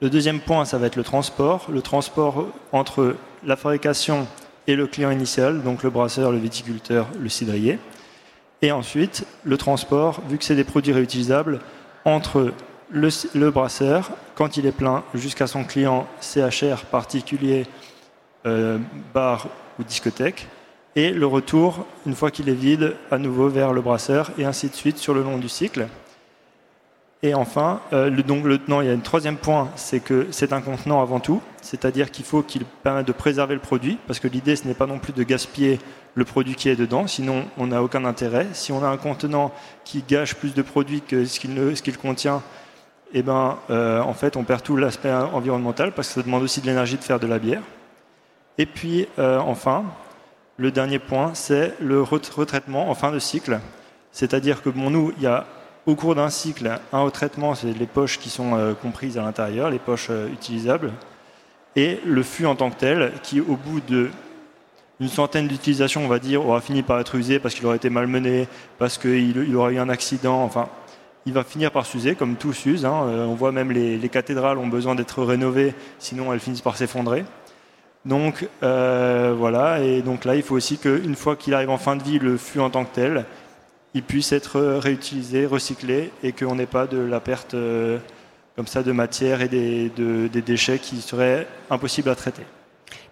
[0.00, 1.66] Le deuxième point, ça va être le transport.
[1.70, 4.26] Le transport entre la fabrication
[4.66, 7.78] et le client initial, donc le brasseur, le viticulteur, le cidrier.
[8.62, 11.60] Et ensuite, le transport, vu que c'est des produits réutilisables,
[12.04, 12.52] entre
[12.92, 17.66] le, brasseur, quand il est plein, jusqu'à son client CHR particulier,
[18.46, 18.78] euh,
[19.14, 20.48] bar ou discothèque,
[20.94, 24.68] et le retour, une fois qu'il est vide, à nouveau vers le brasseur, et ainsi
[24.68, 25.88] de suite sur le long du cycle.
[27.22, 30.52] Et enfin, euh, le, donc le, il y a un troisième point, c'est que c'est
[30.52, 34.28] un contenant avant tout, c'est-à-dire qu'il faut qu'il permette de préserver le produit, parce que
[34.28, 35.78] l'idée, ce n'est pas non plus de gaspiller
[36.14, 38.48] le produit qui est dedans, sinon on n'a aucun intérêt.
[38.52, 39.52] Si on a un contenant
[39.84, 42.42] qui gâche plus de produits que ce qu'il qu contient,
[43.14, 46.60] eh ben, euh, en fait, on perd tout l'aspect environnemental parce que ça demande aussi
[46.60, 47.62] de l'énergie de faire de la bière.
[48.58, 49.84] Et puis, euh, enfin,
[50.56, 53.60] le dernier point, c'est le retraitement en fin de cycle.
[54.12, 55.46] C'est-à-dire que, bon, nous, il y a
[55.84, 59.68] au cours d'un cycle un retraitement, c'est les poches qui sont euh, comprises à l'intérieur,
[59.68, 60.92] les poches utilisables,
[61.76, 64.10] et le fût en tant que tel, qui, au bout de
[65.00, 67.90] une centaine d'utilisations, on va dire, aura fini par être usé parce qu'il aurait été
[67.90, 68.46] malmené,
[68.78, 70.68] parce qu'il il aurait eu un accident, enfin,
[71.26, 72.84] il va finir par s'user, comme tout s'use.
[72.84, 73.04] Hein.
[73.06, 76.76] Euh, on voit même les, les, cathédrales ont besoin d'être rénovées, sinon elles finissent par
[76.76, 77.24] s'effondrer.
[78.04, 81.96] Donc euh, voilà, et donc là, il faut aussi qu'une fois qu'il arrive en fin
[81.96, 83.24] de vie, le fût en tant que tel,
[83.94, 87.98] il puisse être réutilisé, recyclé, et qu'on n'ait pas de la perte euh,
[88.56, 92.42] comme ça de matière et des, de, des déchets qui seraient impossibles à traiter.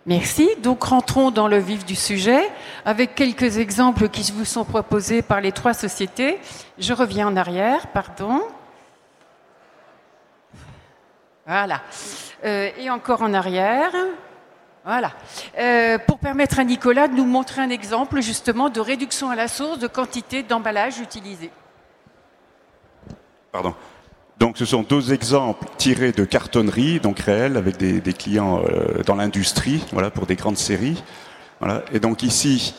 [0.07, 0.49] Merci.
[0.63, 2.49] Donc rentrons dans le vif du sujet
[2.85, 6.39] avec quelques exemples qui vous sont proposés par les trois sociétés.
[6.79, 8.41] Je reviens en arrière, pardon.
[11.47, 11.83] Voilà.
[12.45, 13.93] Euh, et encore en arrière.
[14.85, 15.13] Voilà.
[15.59, 19.49] Euh, pour permettre à Nicolas de nous montrer un exemple justement de réduction à la
[19.49, 21.51] source de quantité d'emballage utilisé.
[23.53, 23.75] Pardon.
[24.41, 29.15] Donc ce sont deux exemples tirés de cartonnerie, donc réels, avec des, clients euh, dans
[29.15, 31.05] l'industrie, voilà, pour des grandes séries.
[31.61, 31.85] Voilà.
[31.93, 32.75] Et donc ici,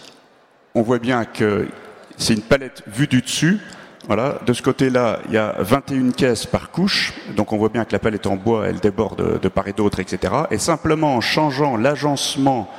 [0.74, 1.68] on voit bien que
[2.18, 3.60] c'est une palette vue du dessus.
[4.08, 4.40] Voilà.
[4.48, 7.14] De ce côté-là, il y a 21 caisses par couche.
[7.38, 10.00] Donc on voit bien que la palette en bois, elle déborde de part et d'autre,
[10.00, 10.34] etc.
[10.50, 12.72] Et simplement en changeant l'agencement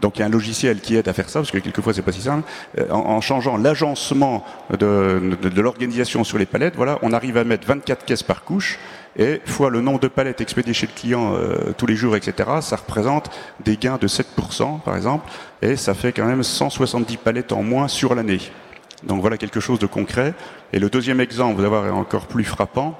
[0.00, 2.02] donc il y a un logiciel qui aide à faire ça, parce que quelquefois c'est
[2.02, 2.48] pas si simple.
[2.78, 4.44] Euh, en, changeant l'agencement
[4.78, 8.78] de, l'organisation sur les palettes, voilà, on arrive à mettre 24 caisses par couche,
[9.16, 12.48] et fois le nombre de palettes expédiées chez le client euh, tous les jours, etc.,
[12.60, 13.30] ça représente
[13.64, 15.30] des gains de 7% par exemple,
[15.62, 18.40] et ça fait quand même 170 palettes en moins sur l'année.
[19.02, 20.34] Donc voilà quelque chose de concret.
[20.72, 22.98] Et le deuxième exemple, vous allez voir, est encore plus frappant.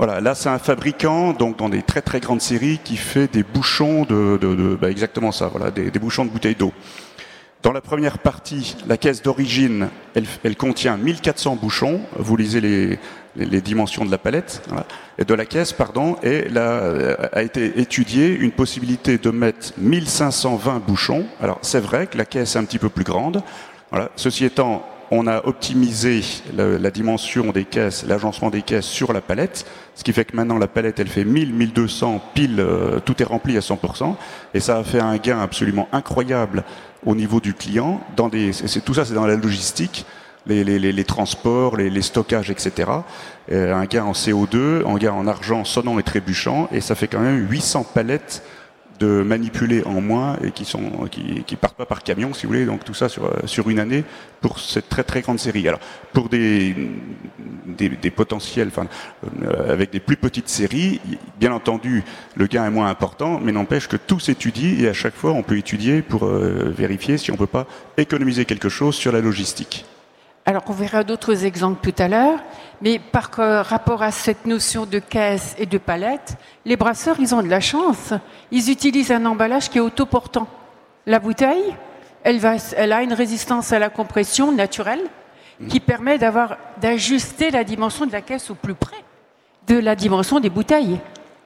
[0.00, 3.42] Voilà, là c'est un fabricant, donc dans des très très grandes séries, qui fait des
[3.42, 6.72] bouchons de, de, bah, exactement ça, voilà, des, bouchons de bouteilles d'eau.
[7.62, 12.00] Dans la première partie, la caisse d'origine, elle, contient 1400 bouchons.
[12.16, 12.98] Vous lisez les,
[13.36, 14.66] les, dimensions de la palette,
[15.18, 16.80] et de la caisse, pardon, et là
[17.34, 21.26] a été étudiée une possibilité de mettre 1520 bouchons.
[21.42, 23.42] Alors c'est vrai que la caisse est un petit peu plus grande.
[23.90, 24.10] Voilà.
[24.16, 26.22] Ceci étant, on a optimisé
[26.56, 30.58] la, dimension des caisses, l'agencement des caisses sur la palette, ce qui fait que maintenant
[30.58, 34.14] la palette elle fait 1000, 1200 piles, euh, tout est rempli à 100%,
[34.54, 36.64] et ça a fait un gain absolument incroyable
[37.04, 38.00] au niveau du client.
[38.16, 38.52] Dans des,
[38.84, 40.06] tout ça c'est dans la logistique,
[40.46, 42.90] les, transports, les, stockages, etc.
[43.50, 47.20] un gain en CO2, un gain en argent sonnant et trébuchant, et ça fait quand
[47.20, 48.42] même 800 palettes
[49.00, 52.52] de manipuler en moins et qui sont qui, qui, partent pas par camion, si vous
[52.52, 52.66] voulez.
[52.66, 54.04] Donc tout ça sur sur une année
[54.40, 55.66] pour cette très très grande série.
[55.66, 55.80] Alors
[56.12, 56.74] pour des
[57.66, 58.70] des, potentiels,
[59.42, 61.00] euh, avec des plus petites séries,
[61.38, 65.14] bien entendu le gain est moins important, mais n'empêche que tout s'étudie et à chaque
[65.14, 69.12] fois on peut étudier pour euh, vérifier si on peut pas économiser quelque chose sur
[69.12, 69.84] la logistique.
[70.46, 72.40] Alors on verra d'autres exemples tout à l'heure,
[72.82, 73.30] mais par
[73.64, 77.60] rapport à cette notion de caisse et de palette, les brasseurs, ils ont de la
[77.60, 78.12] chance.
[78.50, 80.48] Ils utilisent un emballage qui est autoportant.
[81.06, 81.74] La bouteille,
[82.24, 85.02] elle, va, elle a une résistance à la compression naturelle
[85.68, 88.96] qui permet d'avoir d'ajuster la dimension de la caisse au plus près
[89.66, 90.98] de la dimension des bouteilles.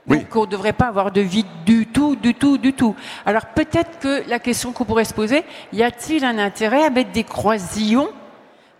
[0.06, 2.94] Donc on ne devrait pas avoir de vide du tout, du tout, du tout.
[3.24, 7.12] Alors peut-être que la question qu'on pourrait se poser, y a-t-il un intérêt à mettre
[7.12, 8.08] des croisillons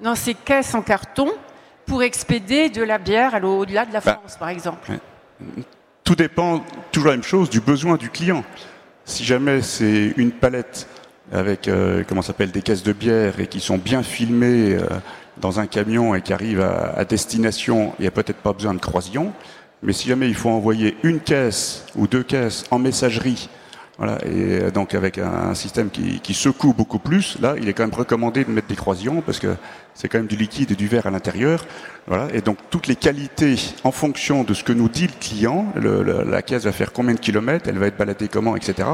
[0.01, 1.29] dans ces caisses en carton
[1.87, 4.93] pour expédier de la bière au-delà de la bah, France, par exemple
[6.03, 8.45] Tout dépend, toujours la même chose, du besoin du client.
[9.05, 10.89] Si jamais c'est une palette
[11.33, 14.87] avec, euh, comment s'appelle, des caisses de bière et qui sont bien filmées euh,
[15.39, 18.79] dans un camion et qui arrivent à, destination, il n'y a peut-être pas besoin de
[18.79, 19.33] croisillon.
[19.83, 23.49] Mais si jamais il faut envoyer une caisse ou deux caisses en messagerie
[23.97, 27.75] voilà, et euh, donc avec un système qui, qui, secoue beaucoup plus, là, il est
[27.75, 29.55] quand même recommandé de mettre des croisillons parce que
[29.95, 31.65] c'est quand même du liquide et du verre à l'intérieur.
[32.09, 33.55] Voilà, et donc toutes les qualités
[33.85, 37.15] en fonction de ce que nous dit le client, le, la caisse va faire combien
[37.15, 38.89] de kilomètres, elle va être baladée comment, etc.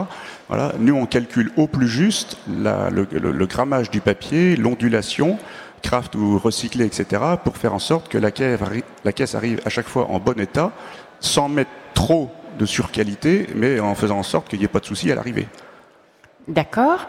[0.48, 5.38] Voilà, nous on calcule au plus juste la, le, le, grammage du papier, l'ondulation,
[5.82, 7.22] craft ou recyclé, etc.
[7.42, 10.72] pour faire en sorte que la caisse arrive à chaque fois en bon état,
[11.20, 14.86] sans mettre trop de surqualité, mais en faisant en sorte qu'il n'y ait pas de
[14.86, 15.48] souci à l'arrivée.
[16.48, 17.06] D'accord.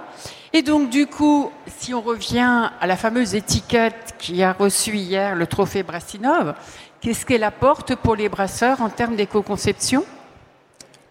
[0.54, 5.36] Et donc, du coup, si on revient à la fameuse étiquette qui a reçu hier
[5.36, 6.56] le trophée Brassinov,
[7.00, 10.04] qu'est-ce qu'elle apporte pour les brasseurs en termes d'éco-conception?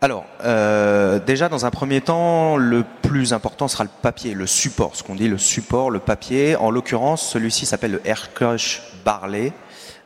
[0.03, 4.97] Alors, euh, déjà dans un premier temps, le plus important sera le papier, le support,
[4.97, 6.57] ce qu'on dit le support, le papier.
[6.57, 9.53] En l'occurrence, celui-ci s'appelle le Aircrush Barley,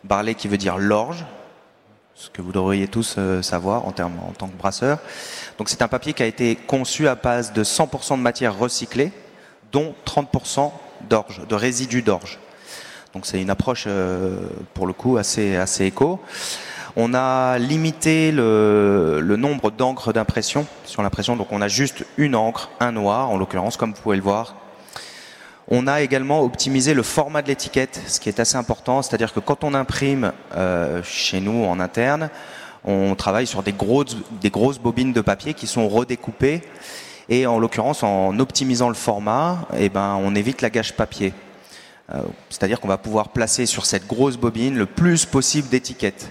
[0.02, 1.24] Barley qui veut dire l'orge,
[2.14, 4.98] ce que vous devriez tous euh, savoir en, termes, en tant que brasseur.
[5.58, 9.12] Donc c'est un papier qui a été conçu à base de 100% de matière recyclée,
[9.72, 10.70] dont 30%
[11.08, 12.38] d'orge, de résidus d'orge.
[13.14, 14.38] Donc c'est une approche euh,
[14.74, 16.20] pour le coup assez, assez éco.
[16.96, 22.36] On a limité le, le nombre d'encres d'impression sur l'impression, donc on a juste une
[22.36, 24.54] encre, un noir en l'occurrence, comme vous pouvez le voir,
[25.68, 29.40] on a également optimisé le format de l'étiquette, ce qui est assez important, c'est-à-dire que
[29.40, 32.30] quand on imprime euh, chez nous en interne,
[32.84, 34.16] on travaille sur des grosses,
[34.78, 36.62] bobines de papier qui sont redécoupées
[37.30, 41.32] et en l'occurrence en optimisant le format, eh ben, on évite la gâche papier.
[42.12, 46.30] Euh, c'est-à-dire qu'on va pouvoir placer sur cette grosse bobine le plus possible d'étiquettes.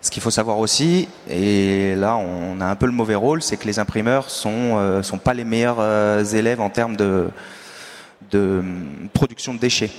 [0.00, 3.56] Ce qu'il faut savoir aussi, et là on a un peu le mauvais rôle, c'est
[3.56, 7.28] que les imprimeurs sont euh, sont pas les meilleurs euh, élèves en termes de
[8.30, 9.90] de hum, production de déchets.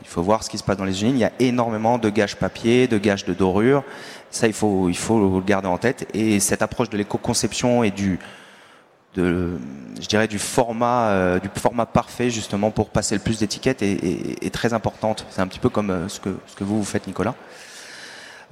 [0.00, 1.16] Il faut voir ce qui se passe dans les usines.
[1.16, 3.84] Il y a énormément de gages papier, de gages de dorure.
[4.30, 6.08] Ça, il faut, il faut le garder en tête.
[6.14, 8.18] Et cette approche de l'éco-conception et du,
[9.16, 14.44] je dirais, du format, euh, du format parfait justement pour passer le plus d'étiquettes est,
[14.44, 15.26] est, très importante.
[15.30, 17.34] C'est un petit peu comme euh, ce que, vous faites, Nicolas.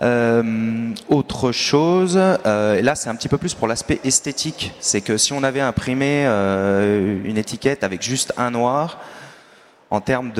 [0.02, 5.18] Euh, autre chose, euh, là c'est un petit peu plus pour l'aspect esthétique, c'est que
[5.18, 8.98] si on avait imprimé euh, une étiquette avec juste un noir,
[9.90, 10.32] en termes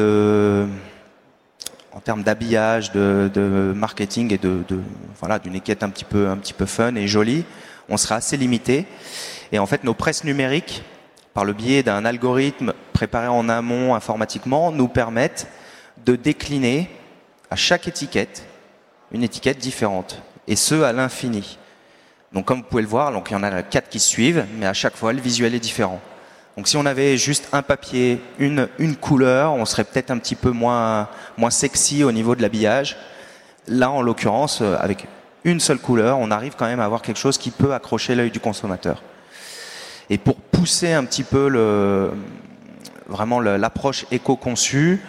[2.25, 4.63] d'habillage, de, marketing et de,
[5.19, 6.05] voilà d'une étiquette un petit
[6.55, 7.45] peu fun et jolie,
[7.91, 8.87] on serait assez limité.
[9.53, 10.83] Et en fait, nos presses numériques,
[11.35, 15.49] par le biais d'un algorithme préparé en amont informatiquement, nous permettent
[16.07, 16.89] de décliner
[17.51, 18.47] à chaque étiquette
[19.13, 21.59] une étiquette différente, et ce à l'infini.
[22.33, 24.67] Donc comme vous pouvez le voir, donc il y en a quatre qui suivent, mais
[24.67, 26.01] à chaque fois le visuel est différent.
[26.57, 30.35] Donc si on avait juste un papier, une, une couleur, on serait peut-être un petit
[30.35, 32.97] peu moins, moins sexy au niveau de l'habillage.
[33.67, 35.07] Là, en l'occurrence, euh, avec
[35.45, 38.31] une seule couleur, on arrive quand même à avoir quelque chose qui peut accrocher l'œil
[38.31, 39.03] du consommateur.
[40.11, 42.11] Et pour pousser un petit peu le,
[43.07, 45.01] vraiment l'approche éco-conçue,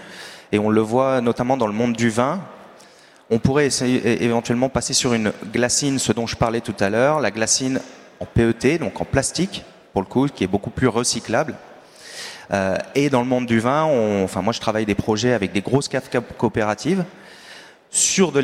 [0.51, 2.39] et on le voit notamment dans le monde du vin,
[3.31, 7.21] on pourrait essayer, éventuellement passer sur une glacine, ce dont je parlais tout à l'heure,
[7.21, 7.79] la glacine
[8.19, 9.63] en PET, donc en plastique,
[9.93, 11.55] pour le coup, qui est beaucoup plus recyclable.
[12.51, 13.83] Euh, et dans le monde du vin,
[14.23, 17.05] enfin moi je travaille des projets avec des grosses caves coopératives
[17.89, 18.41] sur de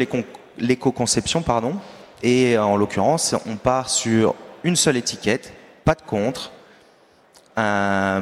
[0.58, 1.76] l'éco-conception, pardon.
[2.24, 6.54] Et en l'occurrence, on part sur une seule étiquette, pas de contre,
[7.56, 8.22] pas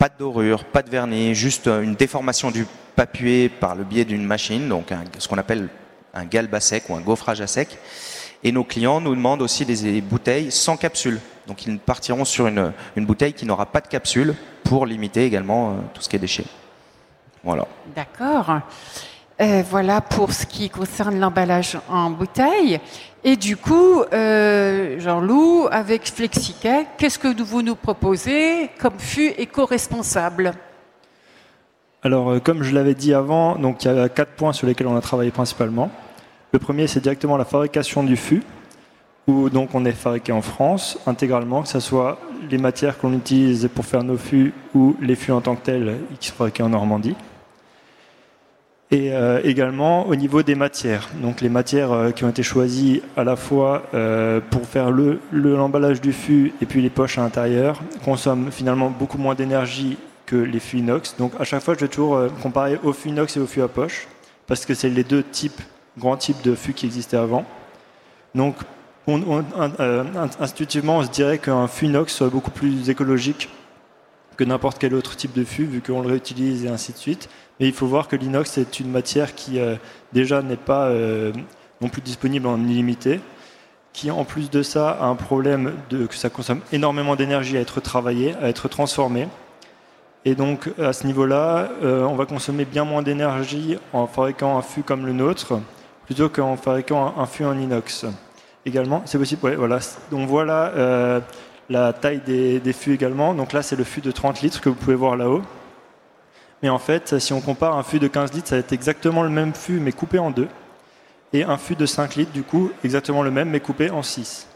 [0.00, 4.68] de dorure, pas de vernis, juste une déformation du papier par le biais d'une machine,
[4.68, 5.68] donc ce qu'on appelle
[6.16, 7.78] un galbe à sec ou un gaufrage à sec.
[8.42, 11.20] Et nos clients nous demandent aussi des bouteilles sans capsule.
[11.46, 15.70] Donc ils partiront sur une, une bouteille qui n'aura pas de capsule pour limiter également
[15.70, 16.46] euh, tout ce qui est déchets.
[17.44, 17.66] Voilà.
[17.94, 18.60] D'accord.
[19.40, 22.80] Euh, voilà pour ce qui concerne l'emballage en bouteille.
[23.22, 30.52] Et du coup, euh, Jean-Loup, avec FlexiCake, qu'est-ce que vous nous proposez comme fût éco-responsable?
[32.02, 34.96] Alors, comme je l'avais dit avant, donc il y a quatre points sur lesquels on
[34.96, 35.90] a travaillé principalement.
[36.56, 38.42] Le premier, c'est directement la fabrication du fût,
[39.26, 42.18] où donc on est fabriqué en France intégralement, que ce soit
[42.50, 45.98] les matières qu'on utilise pour faire nos fûts ou les fûts en tant que tels
[46.18, 47.14] qui sont fabriqués en Normandie.
[48.90, 53.02] Et euh, également au niveau des matières, donc les matières euh, qui ont été choisies
[53.18, 53.82] à la fois
[54.50, 59.18] pour faire le l'emballage du fût et puis les poches à l'intérieur consomment finalement beaucoup
[59.18, 61.16] moins d'énergie que les fûts inox.
[61.18, 63.60] Donc à chaque fois, je vais toujours euh, comparer au fût inox et au fût
[63.60, 64.08] à poche,
[64.46, 65.60] parce que c'est les deux types,
[65.98, 67.44] grands types de fûts qui existaient avant.
[68.34, 68.56] Donc
[69.08, 70.04] euh,
[70.40, 73.48] intuitivement, on se dirait qu'un fût inox soit beaucoup plus écologique
[74.36, 77.28] que n'importe quel autre type de fût, vu qu'on le réutilise et ainsi de suite.
[77.58, 79.76] Mais il faut voir que l'inox est une matière qui euh,
[80.12, 80.90] déjà n'est pas
[81.80, 83.20] non plus disponible en illimité,
[83.92, 87.60] qui en plus de ça a un problème de, que ça consomme énormément d'énergie à
[87.60, 89.28] être travaillé, à être transformé.
[90.24, 94.62] Et donc à ce niveau-là, euh, on va consommer bien moins d'énergie en fabriquant un
[94.62, 95.60] fût comme le nôtre,
[96.06, 98.06] plutôt qu'en fabriquant un, fût en inox.
[98.64, 99.54] Également, c'est possible.
[99.56, 99.78] voilà.
[100.10, 101.20] Donc voilà euh,
[101.68, 103.34] la taille des, des, fûts également.
[103.34, 105.42] Donc là, c'est le fût de 30 litres que vous pouvez voir là-haut.
[106.62, 109.22] Mais en fait, si on compare un fût de 15 litres, ça va être exactement
[109.22, 110.48] le même fût, mais coupé en deux.
[111.32, 114.46] Et un fût de 5 litres, du coup, exactement le même, mais coupé en 6.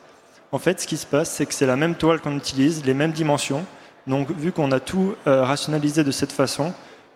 [0.52, 2.94] En fait, ce qui se passe, c'est que c'est la même toile qu'on utilise, les
[2.94, 3.64] mêmes dimensions,
[4.06, 6.72] donc vu qu'on a tout euh, rationalisé de cette façon,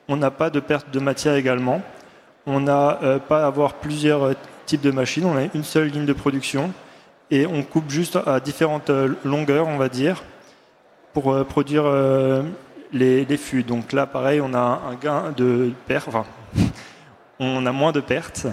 [0.08, 1.82] on n'a pas de perte de matière également.
[2.46, 4.32] On n'a euh, pas à avoir plusieurs euh,
[4.66, 6.72] types de machines, on a une seule ligne de production
[7.30, 8.90] et on coupe juste à différentes
[9.24, 10.22] longueurs, on va dire,
[11.12, 11.84] pour produire
[12.92, 13.62] les, fûts.
[13.62, 16.08] Donc là, pareil, on a un gain de perte,
[17.40, 18.46] on a moins de pertes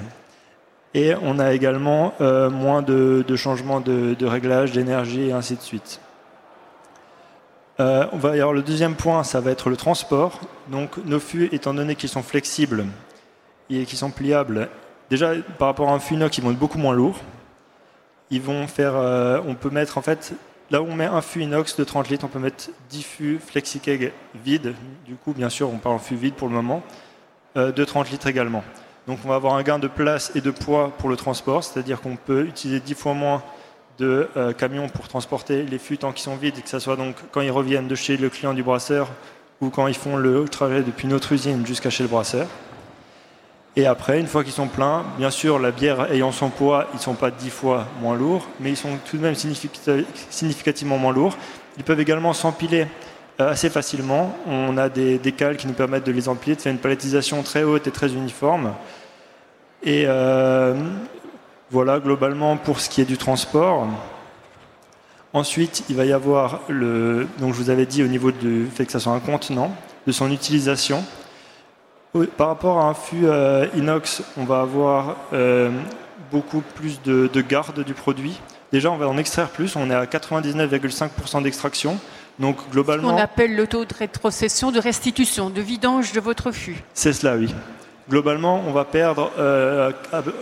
[0.94, 6.00] et on a également moins de, changements de, réglage d'énergie et ainsi de suite.
[7.82, 8.06] Euh,
[8.54, 10.40] le deuxième point, ça va être le transport.
[10.68, 12.86] Donc nos fûts, étant donné qu'ils sont flexibles
[13.80, 14.70] et qu'ils sont pliables,
[15.10, 17.20] déjà par rapport à un fût inox, ils vont être beaucoup moins lourds.
[18.30, 20.34] Ils vont faire, euh, on peut mettre en fait,
[20.70, 23.40] là où on met un fût inox de 30 litres, on peut mettre 10 fûts
[23.40, 24.14] FlexiKeg
[24.44, 24.74] vides.
[25.06, 26.82] Du coup, bien sûr, on parle en fût vide pour le moment,
[27.58, 28.64] euh, de 30 litres également.
[29.08, 32.02] Donc on va avoir un gain de place et de poids pour le transport, c'est-à-dire
[32.02, 33.44] qu'on peut utiliser 10 fois moins
[33.98, 37.16] de euh, camions pour transporter les fûts tant qu'ils sont vides, que ce soit donc
[37.32, 39.10] quand ils reviennent de chez le client du brasseur
[39.60, 42.48] ou quand ils font le trajet depuis notre usine jusqu'à chez le brasseur.
[43.78, 46.98] Et après, une fois qu'ils sont pleins, bien sûr, la bière ayant son poids, ils
[46.98, 51.14] ne sont pas dix fois moins lourds, mais ils sont tout de même significativement moins
[51.14, 51.38] lourds.
[51.78, 52.88] Ils peuvent également s'empiler
[53.40, 54.36] euh, assez facilement.
[54.46, 57.64] On a des, cales qui nous permettent de les empiler, de faire une palettisation très
[57.64, 58.74] haute et très uniforme.
[59.84, 60.76] Et euh,
[61.70, 63.88] voilà, globalement, pour ce qui est du transport.
[65.32, 67.26] Ensuite, il va y avoir le.
[67.40, 69.74] Donc, je vous avais dit au niveau du fait que ça soit un contenant,
[70.06, 71.06] de son utilisation.
[72.38, 75.72] Par rapport à un fût euh, inox, on va avoir euh,
[76.30, 78.40] beaucoup plus de, garde du produit.
[78.74, 79.76] Déjà, on va en extraire plus.
[79.78, 81.98] On est à 99,5% d'extraction.
[82.40, 83.14] Donc, globalement.
[83.14, 86.84] On appelle le taux de rétrocession, de restitution, de vidange de votre fût.
[86.94, 87.54] C'est cela, oui.
[88.10, 89.92] Globalement, on va perdre euh,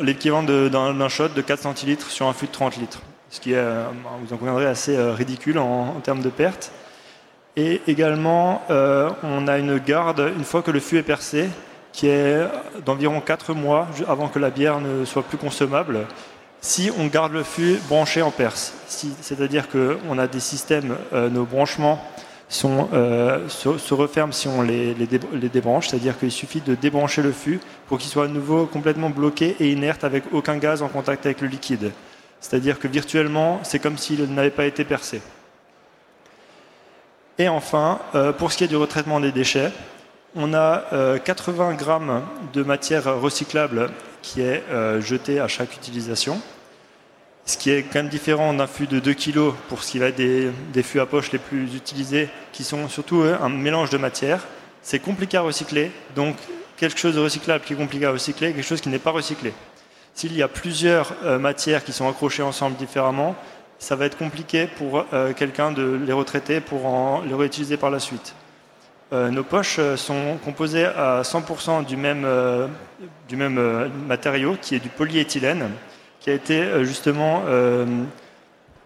[0.01, 3.01] l'équivalent d'un shot de 4 centilitres sur un fût de 30 litres.
[3.29, 3.63] Ce qui est,
[4.23, 6.71] vous en conviendrez, assez ridicule en, en termes de perte.
[7.59, 11.49] Et également, euh, on a une garde une fois que le fût est percé,
[11.91, 12.47] qui est
[12.85, 16.05] d'environ 4 mois avant que la bière ne soit plus consommable,
[16.61, 18.73] si on garde le fût branché en perce.
[18.87, 22.01] C'est-à-dire qu'on a des systèmes, euh, nos branchements
[22.63, 27.59] euh, se, referment si on les, les, débranche, c'est-à-dire qu'il suffit de débrancher le fût
[27.87, 31.41] pour qu'il soit à nouveau complètement bloqué et inerte avec aucun gaz en contact avec
[31.41, 31.91] le liquide.
[32.39, 35.19] C'est-à-dire que virtuellement, c'est comme s'il n'avait pas été percé.
[37.41, 39.71] Et enfin, euh, pour ce qui est du retraitement des déchets,
[40.35, 40.83] on a
[41.23, 42.21] 80 euh, grammes
[42.51, 43.89] de matière recyclable
[44.21, 46.41] qui est euh, jetée à chaque utilisation,
[47.45, 50.11] ce qui est quand même différent d'un fût de 2 kg pour ce qui va
[50.11, 54.45] des, des fûts à poche les plus utilisés, qui sont surtout un mélange de matière.
[54.81, 56.35] C'est compliqué à recycler, donc
[56.75, 59.53] quelque chose de recyclable qui est compliqué à recycler, quelque chose qui n'est pas recyclé.
[60.13, 63.37] S'il y a plusieurs matières qui sont accrochées ensemble différemment,
[63.79, 67.89] ça va être compliqué pour euh, quelqu'un de les retraiter pour en, les réutiliser par
[67.89, 68.35] la suite.
[69.11, 72.27] Euh, nos poches euh, sont composées à 100% du même,
[73.27, 75.69] du même matériau, qui est du polyéthylène,
[76.19, 77.43] qui a été justement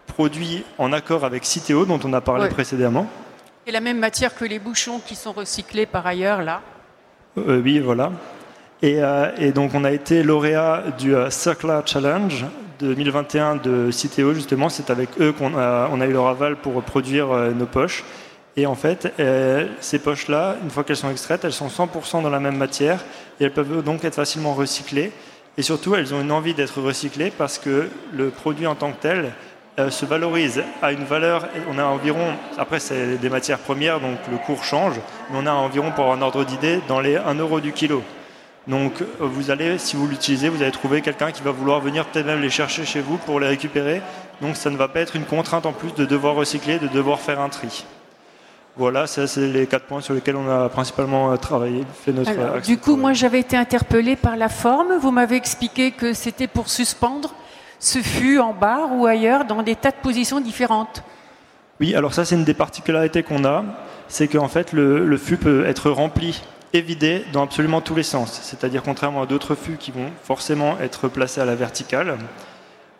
[0.06, 3.08] produit en accord avec Citeo, dont on a parlé précédemment.
[3.66, 6.60] Et la même matière que les bouchons qui sont recyclés par ailleurs, là
[7.36, 8.12] Oui, voilà.
[8.82, 9.00] Et,
[9.38, 12.44] et, donc on a été lauréat du Circular Challenge,
[12.84, 17.50] 2021 de Citeo, justement, c'est avec eux qu'on a, eu leur aval pour produire euh,
[17.52, 18.04] nos poches.
[18.56, 22.30] Et en fait, euh, ces poches-là, une fois qu'elles sont extraites, elles sont 100% dans
[22.30, 23.04] la même matière
[23.40, 25.10] et elles peuvent donc être facilement recyclées.
[25.56, 29.00] Et surtout, elles ont une envie d'être recyclées parce que le produit en tant que
[29.00, 29.32] tel
[29.80, 31.48] euh, se valorise à une valeur.
[31.68, 34.94] On a environ, après c'est des matières premières, donc le cours change,
[35.30, 38.02] mais on a environ, pour un ordre d'idée, dans les 1 euro du kilo.
[38.66, 42.06] Donc euh, vous allez, si vous l'utilisez, vous allez trouver quelqu'un qui va vouloir venir
[42.06, 44.00] peut-être même les chercher chez vous pour les récupérer.
[44.40, 47.20] Donc ça ne va pas être une contrainte en plus de devoir recycler, de devoir
[47.20, 47.84] faire un tri.
[48.76, 52.60] Voilà, ça c'est les quatre points sur lesquels on a principalement euh, travaillé, fait notre
[52.62, 54.96] Du coup, moi j'avais été interpellé par la forme.
[55.00, 57.34] Vous m'avez expliqué que c'était pour suspendre
[57.78, 61.04] ce fût en bar ou ailleurs dans des tas de positions différentes.
[61.80, 63.64] Oui, alors ça c'est une des particularités qu'on a,
[64.08, 66.42] c'est qu'en fait le, le fût peut être rempli
[66.80, 68.40] vidé dans absolument tous les sens.
[68.42, 72.16] C'est-à-dire contrairement à d'autres fûts qui vont forcément être placés à la verticale,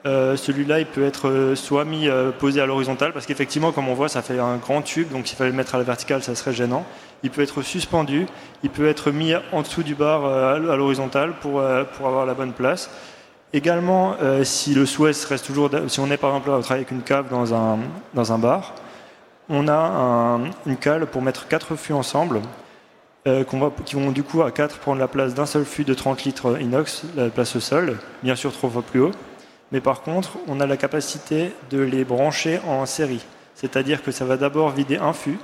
[0.07, 3.89] euh, celui-là il peut être euh, soit mis euh, posé à l'horizontale parce qu'effectivement comme
[3.89, 6.23] on voit ça fait un grand tube donc s'il fallait le mettre à la verticale
[6.23, 6.85] ça serait gênant.
[7.23, 8.27] Il peut être suspendu,
[8.63, 11.63] il peut être mis en dessous du bar à l'horizontale pour,
[11.97, 12.91] pour avoir la bonne place.
[13.55, 17.01] Également, si le souhait reste toujours, si on est par exemple à travailler avec une
[17.01, 17.79] cave dans un,
[18.13, 18.75] dans un bar,
[19.49, 22.43] on a une cale pour mettre quatre fûts ensemble
[23.27, 23.45] euh,
[23.87, 26.61] qui vont du coup à 4 prendre la place d'un seul fût de 30 litres
[26.61, 29.13] inox, la place au sol, bien sûr trois fois plus haut.
[29.73, 33.25] Mais par contre, on a la capacité de les brancher en série.
[33.55, 35.39] C'est-à-dire que ça va d'abord vider un fût,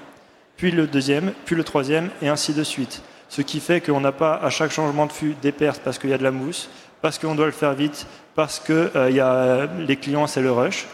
[0.56, 3.02] puis le deuxième, puis le troisième, et ainsi de suite.
[3.28, 6.10] Ce qui fait qu'on n'a pas à chaque changement de fût des pertes parce qu'il
[6.10, 6.68] y a de la mousse,
[7.00, 10.52] parce qu'on doit le faire vite, parce que euh, y a, les clients, c'est le
[10.52, 10.86] rush.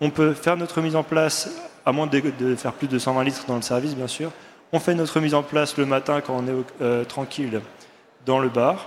[0.00, 1.50] On peut faire notre mise en place,
[1.86, 4.32] à moins de faire plus de 120 litres dans le service, bien sûr,
[4.72, 7.60] on fait notre mise en place le matin quand on est euh, tranquille
[8.24, 8.86] dans le bar.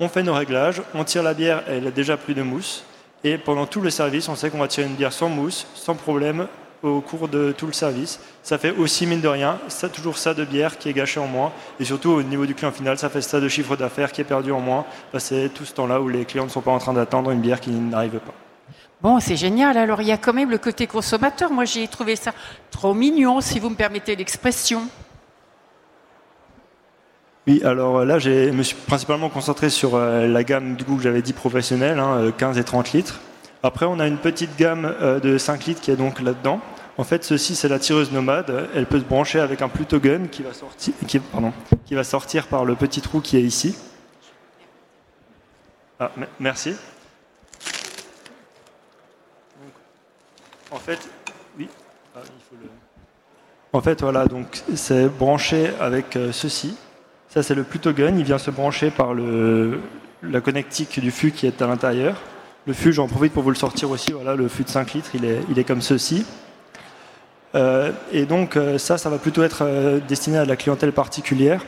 [0.00, 2.84] On fait nos réglages, on tire la bière, elle a déjà plus de mousse.
[3.24, 5.96] Et pendant tout le service, on sait qu'on va tirer une bière sans mousse, sans
[5.96, 6.46] problème,
[6.84, 8.20] au cours de tout le service.
[8.44, 11.26] Ça fait aussi, mine de rien, ça, toujours ça de bière qui est gâché en
[11.26, 11.52] moins.
[11.80, 14.24] Et surtout, au niveau du client final, ça fait ça de chiffre d'affaires qui est
[14.24, 14.86] perdu en moins.
[15.18, 17.60] C'est tout ce temps-là où les clients ne sont pas en train d'attendre une bière
[17.60, 18.34] qui n'arrive pas.
[19.02, 19.76] Bon, c'est génial.
[19.76, 21.50] Alors, il y a quand même le côté consommateur.
[21.50, 22.32] Moi, j'ai trouvé ça
[22.70, 24.88] trop mignon, si vous me permettez l'expression.
[27.48, 30.96] Oui, alors euh, là, je me suis principalement concentré sur euh, la gamme du coup
[30.96, 31.96] que j'avais dit professionnelle,
[32.36, 33.20] 15 hein, et 30 litres.
[33.62, 36.60] Après, on a une petite gamme euh, de 5 litres qui est donc là-dedans.
[36.98, 38.68] En fait, ceci, c'est la tireuse nomade.
[38.74, 40.50] Elle peut se brancher avec un Pluto Gun qui va
[41.90, 43.78] va sortir par le petit trou qui est ici.
[45.98, 46.74] Ah, merci.
[50.70, 50.98] En fait,
[51.56, 51.66] oui.
[52.14, 52.18] Ah,
[53.72, 56.76] en fait, voilà, donc c'est branché avec euh, ceci.
[57.28, 58.16] Ça, c'est le Pluto Gun.
[58.16, 59.80] Il vient se brancher par le,
[60.22, 62.22] la connectique du fût qui est à l'intérieur.
[62.66, 64.12] Le fût, j'en profite pour vous le sortir aussi.
[64.12, 66.24] Voilà, le fût de 5 litres, il est, il est comme ceci.
[67.54, 71.64] Euh, et donc, euh, ça, ça va plutôt être destiné à la clientèle particulière.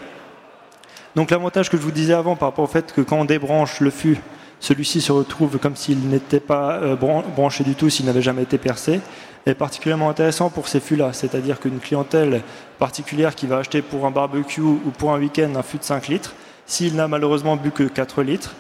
[1.14, 3.80] Donc, l'avantage que je vous disais avant par rapport au fait que quand on débranche
[3.80, 4.18] le fût,
[4.61, 9.00] celui-ci se retrouve comme s'il n'était pas branché du tout, s'il n'avait jamais été percé
[9.46, 11.12] est particulièrement intéressant pour ces fûts-là.
[11.12, 12.42] C'est-à-dire qu'une clientèle
[12.78, 16.08] particulière qui va acheter pour un barbecue ou pour un week-end un fût de 5
[16.08, 16.34] litres,
[16.66, 18.54] s'il n'a malheureusement bu que 4 litres,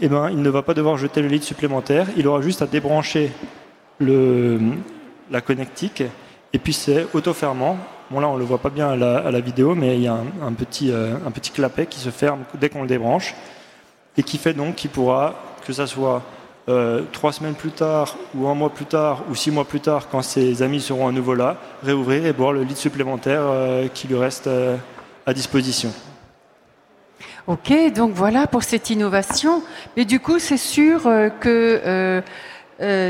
[0.00, 2.06] eh ben, il ne va pas devoir jeter le litre supplémentaire.
[2.16, 3.32] Il aura juste à débrancher
[3.98, 4.58] le,
[5.30, 6.02] la connectique
[6.52, 7.78] et puis c'est auto-fermant.
[8.10, 10.14] Bon là on ne le voit pas bien à la, vidéo, mais il y a
[10.14, 13.34] euh, un petit clapet qui se ferme dès qu'on le débranche
[14.20, 15.34] et qui fait donc qu'il pourra,
[15.66, 16.22] que ça soit
[16.68, 20.08] euh, trois semaines plus tard, ou un mois plus tard, ou six mois plus tard,
[20.10, 24.08] quand ses amis seront à nouveau là, réouvrir et boire le litre supplémentaire euh, qui
[24.08, 24.76] lui reste euh,
[25.24, 25.90] à disposition.
[27.46, 29.62] Ok, donc voilà pour cette innovation.
[29.96, 31.04] Mais du coup, c'est sûr
[31.40, 32.22] que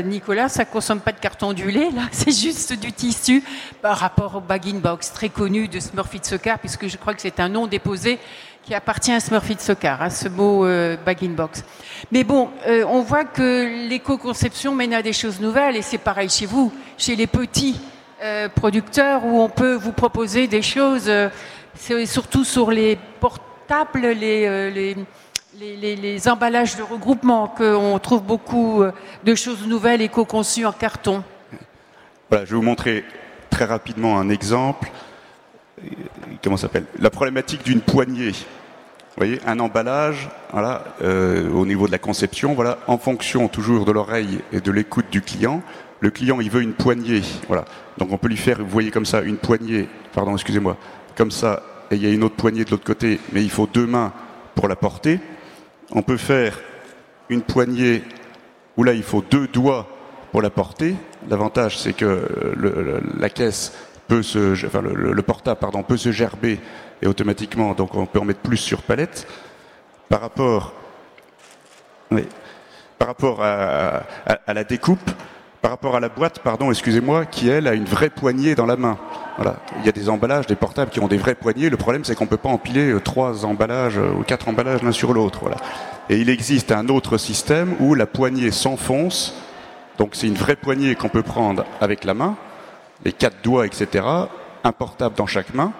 [0.03, 3.43] Nicolas, ça consomme pas de carton du lait, là, c'est juste du tissu
[3.81, 7.41] par rapport au bag box très connu de Smurfit Soccer, puisque je crois que c'est
[7.41, 8.17] un nom déposé
[8.63, 11.63] qui appartient à Smurfit Soccer, à ce beau euh, bag in box.
[12.11, 16.29] Mais bon, euh, on voit que l'éco-conception mène à des choses nouvelles et c'est pareil
[16.29, 17.79] chez vous, chez les petits
[18.21, 21.11] euh, producteurs où on peut vous proposer des choses,
[22.05, 24.95] surtout sur les portables, les, les,
[25.59, 28.83] les, les emballages de regroupement qu'on trouve beaucoup
[29.23, 31.23] de choses nouvelles éco-conçues en carton.
[32.29, 33.03] Voilà, je vais vous montrer
[33.49, 34.91] très rapidement un exemple
[36.43, 36.85] comment s'appelle?
[36.99, 38.31] La problématique d'une poignée.
[38.31, 43.83] Vous voyez, un emballage, voilà, euh, au niveau de la conception, voilà, en fonction toujours
[43.83, 45.61] de l'oreille et de l'écoute du client.
[45.99, 47.65] Le client, il veut une poignée, voilà.
[47.97, 50.77] Donc on peut lui faire, vous voyez comme ça, une poignée, pardon, excusez-moi,
[51.17, 51.61] comme ça,
[51.91, 54.13] et il y a une autre poignée de l'autre côté, mais il faut deux mains
[54.55, 55.19] pour la porter.
[55.91, 56.57] On peut faire
[57.27, 58.03] une poignée
[58.77, 59.87] où là, il faut deux doigts
[60.31, 60.95] pour la porter.
[61.29, 62.27] L'avantage, c'est que
[63.19, 63.73] la caisse
[64.15, 66.59] le, portable pardon, peut se gerber
[67.01, 69.27] et automatiquement, donc on peut en mettre plus sur palette.
[70.09, 70.73] Par rapport,
[72.99, 74.03] par rapport à,
[74.47, 75.11] la découpe,
[75.61, 78.75] par rapport à la boîte, pardon, excusez-moi, qui elle a une vraie poignée dans la
[78.75, 78.97] main.
[79.37, 79.57] Voilà.
[79.79, 81.69] Il y a des emballages, des portables qui ont des vraies poignées.
[81.69, 84.91] Le problème, c'est qu'on peut pas empiler euh, trois emballages euh, ou quatre emballages l'un
[84.91, 85.39] sur l'autre.
[85.41, 85.57] Voilà.
[86.09, 89.35] Et il existe un autre système où la poignée s'enfonce.
[89.97, 92.35] Donc c'est une vraie poignée qu'on peut prendre avec la main
[93.05, 94.05] les quatre doigts, etc.,
[94.63, 95.73] un portable dans chaque main.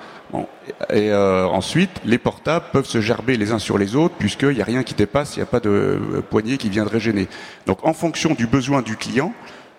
[0.89, 4.61] et euh, ensuite, les portables peuvent se gerber les uns sur les autres, puisqu'il n'y
[4.61, 7.27] a rien qui dépasse, il n'y a pas de euh, poignée qui viendrait gêner.
[7.65, 9.33] Donc, en fonction du besoin du client,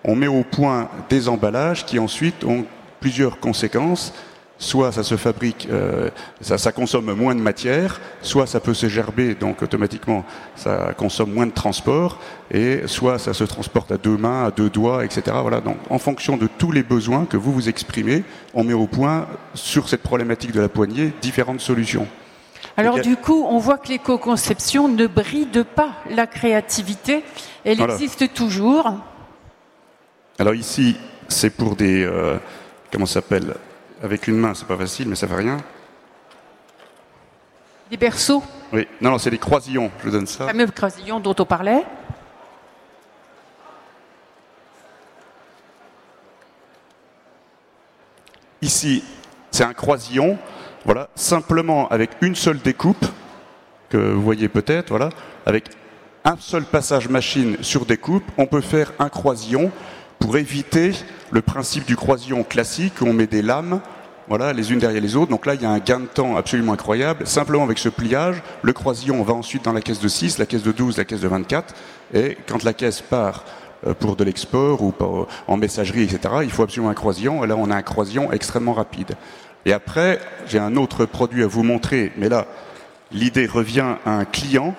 [0.05, 2.64] on met au point des emballages qui ensuite ont
[3.01, 4.12] plusieurs conséquences
[4.62, 6.08] soit ça se fabrique, euh,
[6.40, 11.46] ça, consomme moins de matière, soit ça peut se gerber, donc automatiquement ça consomme moins
[11.46, 12.20] de transport,
[12.52, 15.22] et soit ça se transporte à deux mains, à deux doigts, etc.
[15.42, 15.60] Voilà.
[15.60, 18.22] Donc en fonction de tous les besoins que vous vous exprimez,
[18.54, 22.06] on met au point sur cette problématique de la poignée différentes solutions.
[22.76, 27.24] Alors du coup, on voit que l'éco-conception ne bride pas la créativité,
[27.64, 28.94] elle existe toujours.
[30.38, 30.96] Alors ici,
[31.26, 32.36] c'est pour des euh,
[32.92, 33.54] comment s'appelle?
[34.03, 35.59] Avec une main, c'est pas facile, mais ça fait rien.
[37.88, 38.42] Des berceaux.
[38.72, 40.44] Oui, non, non, c'est des croisillons, je vous donne ça.
[40.44, 41.84] Les fameux croisillons dont on parlait.
[48.61, 49.05] Ici,
[49.50, 50.38] c'est un croisillon,
[50.84, 53.05] voilà, simplement avec une seule découpe,
[53.88, 55.11] que vous voyez peut-être, voilà,
[55.46, 55.68] avec
[56.24, 59.70] un seul passage machine sur découpe, on peut faire un croisillon
[60.22, 60.92] pour éviter
[61.32, 63.80] le principe du croisillon classique où on met des lames
[64.28, 65.30] voilà, les unes derrière les autres.
[65.30, 67.26] Donc là, il y a un gain de temps absolument incroyable.
[67.26, 70.62] Simplement avec ce pliage, le croisillon va ensuite dans la caisse de 6, la caisse
[70.62, 71.74] de 12, la caisse de 24.
[72.14, 73.44] Et quand la caisse part
[73.84, 74.94] euh, pour de l'export ou
[75.48, 77.42] en messagerie, etc., il faut absolument un croisillon.
[77.42, 79.16] Et là, on a un croisillon extrêmement rapide.
[79.66, 82.12] Et après, j'ai un autre produit à vous montrer.
[82.16, 82.46] Mais là,
[83.10, 84.76] l'idée revient à un client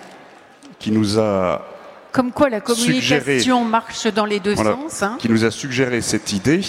[0.79, 1.72] qui nous a
[2.13, 5.01] comme quoi la communication marche dans les deux sens.
[5.01, 5.17] Hein.
[5.19, 6.61] Qui nous a suggéré cette idée.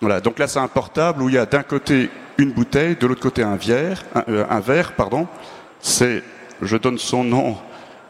[0.00, 2.08] Voilà, donc là c'est un portable où il y a d'un côté
[2.38, 5.26] une bouteille, de l'autre côté un verre, un, euh, verre, pardon.
[5.80, 6.22] C'est,
[6.62, 7.58] je donne son nom,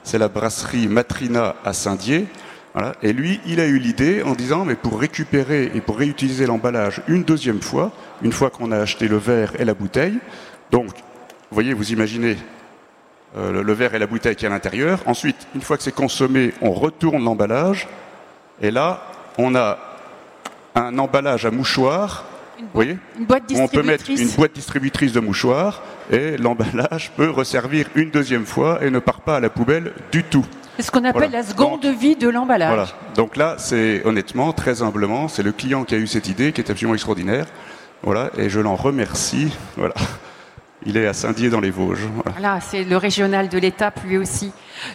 [0.05, 2.27] c'est la brasserie Matrina à Saint-Dié.
[2.75, 2.93] Voilà.
[3.03, 7.03] Et lui, il a eu l'idée en disant, mais pour récupérer et pour réutiliser l'emballage
[7.09, 7.91] une deuxième fois,
[8.23, 10.19] une fois qu'on a acheté le verre et la bouteille,
[10.71, 12.37] donc, vous voyez, vous imaginez
[13.37, 15.01] euh, le, verre et la bouteille qui est à l'intérieur.
[15.07, 17.87] Ensuite, une fois que c'est consommé, on retourne l'emballage.
[18.61, 19.03] Et là,
[19.39, 19.79] on a
[20.75, 22.25] un emballage à mouchoirs.
[22.59, 27.31] Vous voyez Une boîte On peut mettre une boîte distributrice de mouchoirs et l'emballage peut
[27.31, 30.45] resservir une deuxième fois et ne part pas à la poubelle du tout.
[30.77, 31.39] C'est ce qu'on appelle Voilà.
[31.39, 32.69] la seconde vie de l'emballage.
[32.69, 32.89] Voilà.
[33.15, 36.61] Donc là, c'est honnêtement, très humblement, c'est le client qui a eu cette idée qui
[36.61, 37.47] est absolument extraordinaire.
[38.03, 39.53] Voilà, et je l'en remercie.
[39.77, 39.95] Voilà.
[40.87, 42.09] Il est à Saint-Dié dans les Vosges.
[42.15, 42.31] Voilà.
[42.39, 44.51] Voilà, c'est le régional de l'étape lui aussi.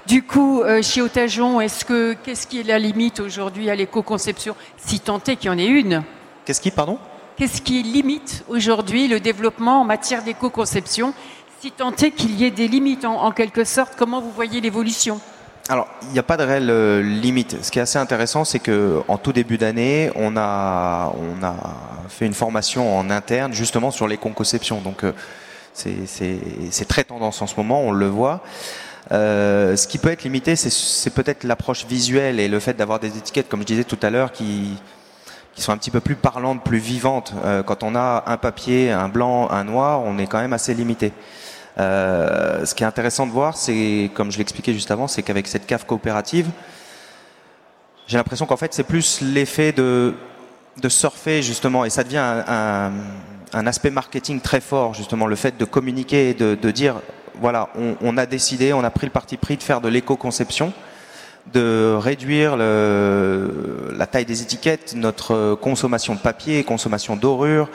[0.07, 4.55] Du coup, euh, chez Otajon, est-ce que qu'est-ce qui est la limite aujourd'hui à l'éco-conception,
[4.77, 6.03] si tant est qu'il y en ait une?
[6.43, 6.97] Qu'est-ce qui, pardon?
[7.37, 11.13] Qu'est-ce qui limite aujourd'hui le développement en matière d'éco-conception,
[11.59, 13.93] si tant est qu'il y ait des limites en, en quelque sorte?
[13.95, 15.19] Comment vous voyez l'évolution?
[15.69, 17.63] Alors, il n'y a pas de réelle euh, limite.
[17.63, 21.55] Ce qui est assez intéressant, c'est que en tout début d'année, on a, on a
[22.07, 24.79] fait une formation en interne justement sur les conceptions.
[24.81, 25.11] Donc, euh,
[25.75, 28.41] c'est- très tendance en ce moment, on le voit.
[29.11, 33.17] Euh, ce qui peut être limité, c'est- peut-être l'approche visuelle et le fait d'avoir des
[33.17, 34.77] étiquettes, comme je disais tout à l'heure, qui,
[35.57, 37.33] sont un petit peu plus parlantes, plus vivantes.
[37.45, 40.73] Euh, quand on a un papier, un blanc, un noir, on est quand même assez
[40.73, 41.13] limité.
[41.77, 45.47] Euh, ce qui est intéressant de voir, c'est, comme je l'expliquais juste avant, c'est qu'avec
[45.47, 46.49] cette cave coopérative,
[48.07, 50.13] j'ai l'impression qu'en fait, c'est plus l'effet de,
[50.89, 52.17] surfer, justement, et ça devient
[52.47, 52.91] un-
[53.55, 56.95] un aspect marketing très fort, justement, le fait de communiquer et de, dire,
[57.39, 57.69] voilà,
[58.01, 60.73] on, a décidé, on a pris le parti pris de faire de l'éco-conception,
[61.53, 67.69] de réduire la taille des étiquettes, notre consommation de papier, consommation d'orure.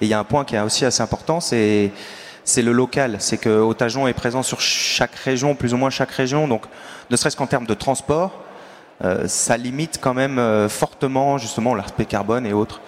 [0.00, 1.90] Et il y a un point qui est aussi assez important, c'est
[2.44, 3.16] c'est le local.
[3.20, 6.46] C'est que Otajon est présent sur chaque région, plus ou moins chaque région.
[6.46, 6.64] Donc,
[7.10, 8.32] ne serait-ce qu'en termes de transport,
[9.02, 12.80] euh, ça limite quand même euh, fortement justement l'aspect carbone et autres.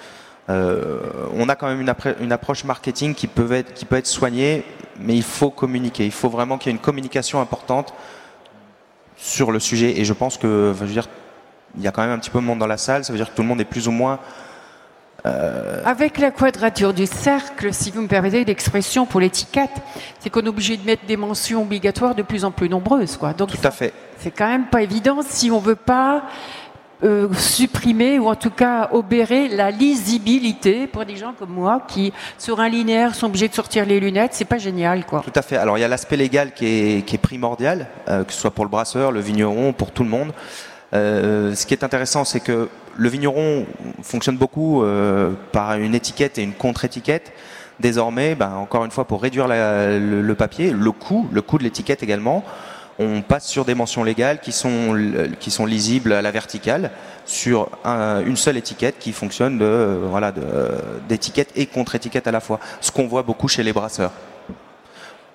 [0.49, 1.01] Euh,
[1.34, 4.64] on a quand même une, approche marketing qui peut être qui peut être soignée,
[5.01, 6.05] mais il faut communiquer.
[6.05, 7.92] Il faut vraiment qu'il y ait une communication importante
[9.16, 9.99] sur le sujet.
[9.99, 11.09] Et je pense que, enfin, je veux dire,
[11.76, 13.05] il y a quand même un petit peu de monde dans la salle.
[13.05, 14.20] Ça veut dire que tout le monde est plus ou moins
[15.84, 19.72] Avec la quadrature du cercle, si vous me permettez l'expression pour l'étiquette,
[20.20, 23.16] c'est qu'on est obligé de mettre des mentions obligatoires de plus en plus nombreuses.
[23.16, 23.32] Quoi.
[23.32, 23.92] Donc tout à fait.
[24.18, 26.22] c'est quand même pas évident si on veut pas
[27.05, 32.11] euh, supprimer ou en tout cas obérer la lisibilité pour des gens comme moi qui
[32.38, 35.20] sur un linéaire sont obligés de sortir les lunettes, c'est pas génial quoi.
[35.20, 35.57] Tout à fait.
[35.57, 38.51] Alors il y a l'aspect légal qui est, qui est primordial, euh, que ce soit
[38.51, 40.32] pour le brasseur, le vigneron, pour tout le monde.
[40.94, 43.66] Euh, ce qui est intéressant, c'est que le vigneron
[44.03, 44.82] fonctionne beaucoup
[45.53, 47.30] par une étiquette et une contre-étiquette.
[47.78, 51.64] Désormais, ben, encore une fois, pour réduire le, le papier, le coût, le coût de
[51.64, 52.42] l'étiquette également,
[52.99, 54.97] on passe sur des mentions légales qui sont,
[55.49, 56.90] sont lisibles à la verticale
[57.26, 60.42] sur un- une seule étiquette qui fonctionne de, euh, voilà, de-
[61.09, 62.59] d'étiquette et contre-étiquette à la fois.
[62.80, 64.12] Ce qu'on voit beaucoup chez les brasseurs.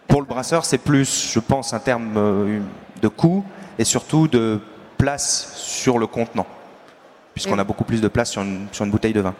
[0.08, 2.60] Pour le brasseur, c'est plus, je pense, un terme euh,
[3.02, 3.46] de coût
[3.78, 4.60] et surtout de
[4.98, 6.46] place sur le contenant,
[7.42, 9.34] puisqu'on Et- a beaucoup plus de place sur une, sur une bouteille de vin.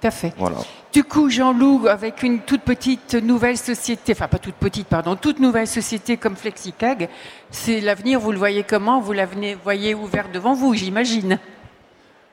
[0.00, 0.32] Tout à fait.
[0.38, 0.56] Voilà.
[0.92, 5.38] Du coup, Jean-Loup, avec une toute petite nouvelle société, enfin pas toute petite, pardon, toute
[5.40, 7.08] nouvelle société comme FlexiCag,
[7.50, 9.00] c'est l'avenir, vous le voyez comment?
[9.00, 11.38] Vous l'avenir voyez ouvert devant vous, j'imagine.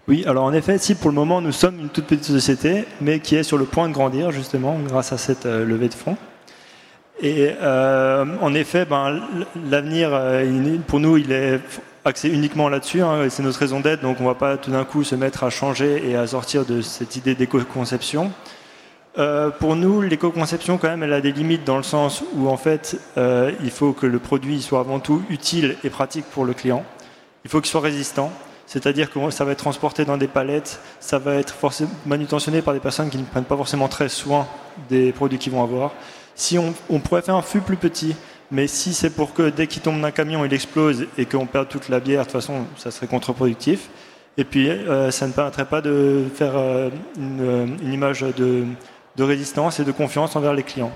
[0.08, 3.20] Oui, alors en effet, si pour le moment nous sommes une toute petite société, mais
[3.20, 6.18] qui est sur le point de grandir justement grâce à cette euh, levée de fonds.
[7.22, 9.22] Et euh, en effet, ben,
[9.70, 11.60] l'avenir euh, pour nous, il est
[12.06, 13.02] axé uniquement là-dessus.
[13.02, 15.44] hein, c'est notre raison d'être, donc on ne va pas tout d'un coup se mettre
[15.44, 18.32] à changer et à sortir de cette idée d'éco-conception.
[19.18, 22.58] Euh, pour nous, l'éco-conception, quand même, elle a des limites dans le sens où, en
[22.58, 26.54] fait, euh, il faut que le produit soit avant tout utile et pratique pour le
[26.54, 26.84] client.
[27.44, 28.32] Il faut qu'il soit résistant,
[28.66, 31.56] c'est-à-dire que ça va être transporté dans des palettes, ça va être
[32.06, 34.48] manutentionné par des personnes qui ne prennent pas forcément très soin
[34.90, 35.92] des produits qu'ils vont avoir.
[36.36, 38.16] Si on, on pourrait faire un fût plus petit,
[38.52, 41.70] mais si c'est pour que dès qu'il tombe d'un camion, il explose et qu'on perde
[41.70, 43.90] toute la bière, de toute façon, ça serait contre-productif.
[44.38, 48.66] Et puis, euh, ça ne permettrait pas de faire euh, une, euh, une image de,
[49.20, 50.92] résistance et de confiance envers les clients.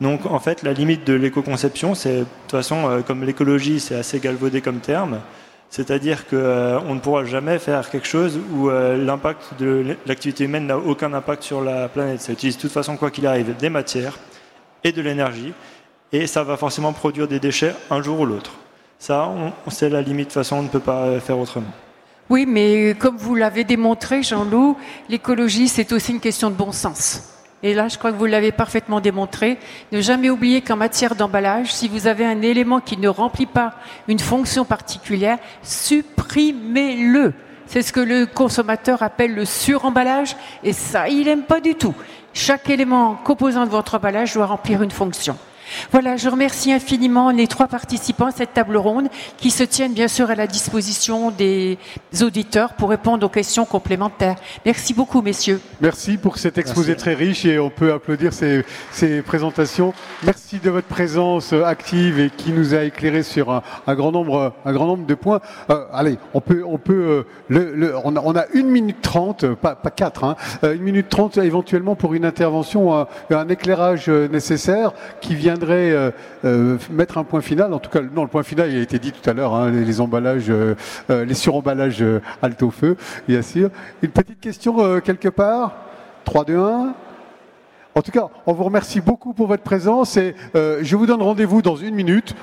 [0.00, 4.18] Donc, en fait, la limite de l'éco-conception, c'est, de toute façon, comme l'écologie, c'est assez
[4.18, 5.20] galvaudé comme terme,
[5.68, 6.36] c'est-à-dire qu'on
[6.94, 11.60] ne pourra jamais faire quelque chose où l'impact de l'activité humaine n'a aucun impact sur
[11.60, 12.22] la planète.
[12.22, 14.18] Ça utilise de toute façon, quoi qu'il arrive, des matières
[14.82, 15.52] et de l'énergie,
[16.12, 18.52] et ça va forcément produire des déchets un jour ou l'autre.
[18.98, 19.32] Ça,
[19.68, 21.72] sait la limite, de toute façon, on ne peut pas euh, faire autrement.
[22.28, 24.76] Oui, mais comme vous l'avez démontré, Jean-Loup,
[25.08, 27.22] l'écologie, c'est aussi une question de bon sens.
[27.62, 29.58] Et là, je crois que vous l'avez parfaitement démontré.
[29.92, 33.74] Ne jamais oublier qu'en matière d'emballage, si vous avez un élément qui ne remplit pas
[34.06, 37.34] une fonction particulière, supprimez-le.
[37.66, 41.94] C'est ce que le consommateur appelle le suremballage, et ça, il n'aime pas du tout.
[42.32, 45.36] Chaque élément composant de votre emballage doit remplir une fonction.
[45.92, 50.08] Voilà, je remercie infiniment les trois participants à cette table ronde qui se tiennent bien
[50.08, 51.78] sûr à la disposition des
[52.22, 54.36] auditeurs pour répondre aux questions complémentaires.
[54.64, 55.60] Merci beaucoup, messieurs.
[55.80, 59.92] Merci pour cet exposé très riche et on peut applaudir ces, ces, présentations.
[60.24, 64.54] Merci de votre présence active et qui nous a éclairé sur un, un grand nombre,
[64.64, 65.40] un grand nombre de points.
[65.70, 69.00] Euh, allez, on peut, on peut, euh, le, le, on, a, on, a, une minute
[69.02, 73.48] trente, pas, pas quatre, hein, euh, une minute trente éventuellement pour une intervention, un, un
[73.48, 76.10] éclairage nécessaire qui viendrait euh,
[76.44, 77.72] euh, mettre un point final.
[77.72, 79.70] En tout cas, non, le point final, il a été dit tout à l'heure, hein,
[79.70, 80.74] les, emballages, euh,
[81.08, 82.04] les suremballages
[82.42, 82.96] halte au feu,
[83.28, 83.70] bien sûr.
[84.02, 85.72] Une petite question quelque part?
[86.24, 86.94] 3, 2, 1
[87.94, 91.22] en tout cas, on vous remercie beaucoup pour votre présence et euh, je vous donne
[91.22, 92.34] rendez-vous dans une minute.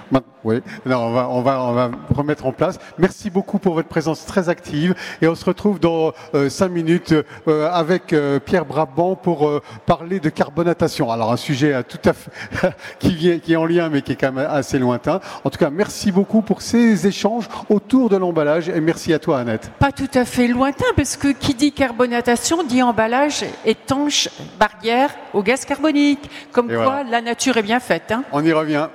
[0.43, 2.79] Oui, non, on, va, on, va, on va remettre en place.
[2.97, 7.13] Merci beaucoup pour votre présence très active et on se retrouve dans euh, cinq minutes
[7.47, 11.11] euh, avec euh, Pierre Brabant pour euh, parler de carbonatation.
[11.11, 12.31] Alors un sujet tout à fait
[12.99, 15.19] qui, vient, qui est en lien mais qui est quand même assez lointain.
[15.43, 19.39] En tout cas, merci beaucoup pour ces échanges autour de l'emballage et merci à toi
[19.39, 19.71] Annette.
[19.79, 24.29] Pas tout à fait lointain parce que qui dit carbonatation dit emballage étanche,
[24.59, 26.29] barrière au gaz carbonique.
[26.51, 27.03] Comme Et quoi, voilà.
[27.09, 28.11] la nature est bien faite.
[28.11, 28.87] Hein On y revient.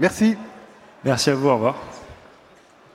[0.00, 0.36] Merci.
[1.04, 1.48] Merci à vous.
[1.48, 1.91] Au revoir.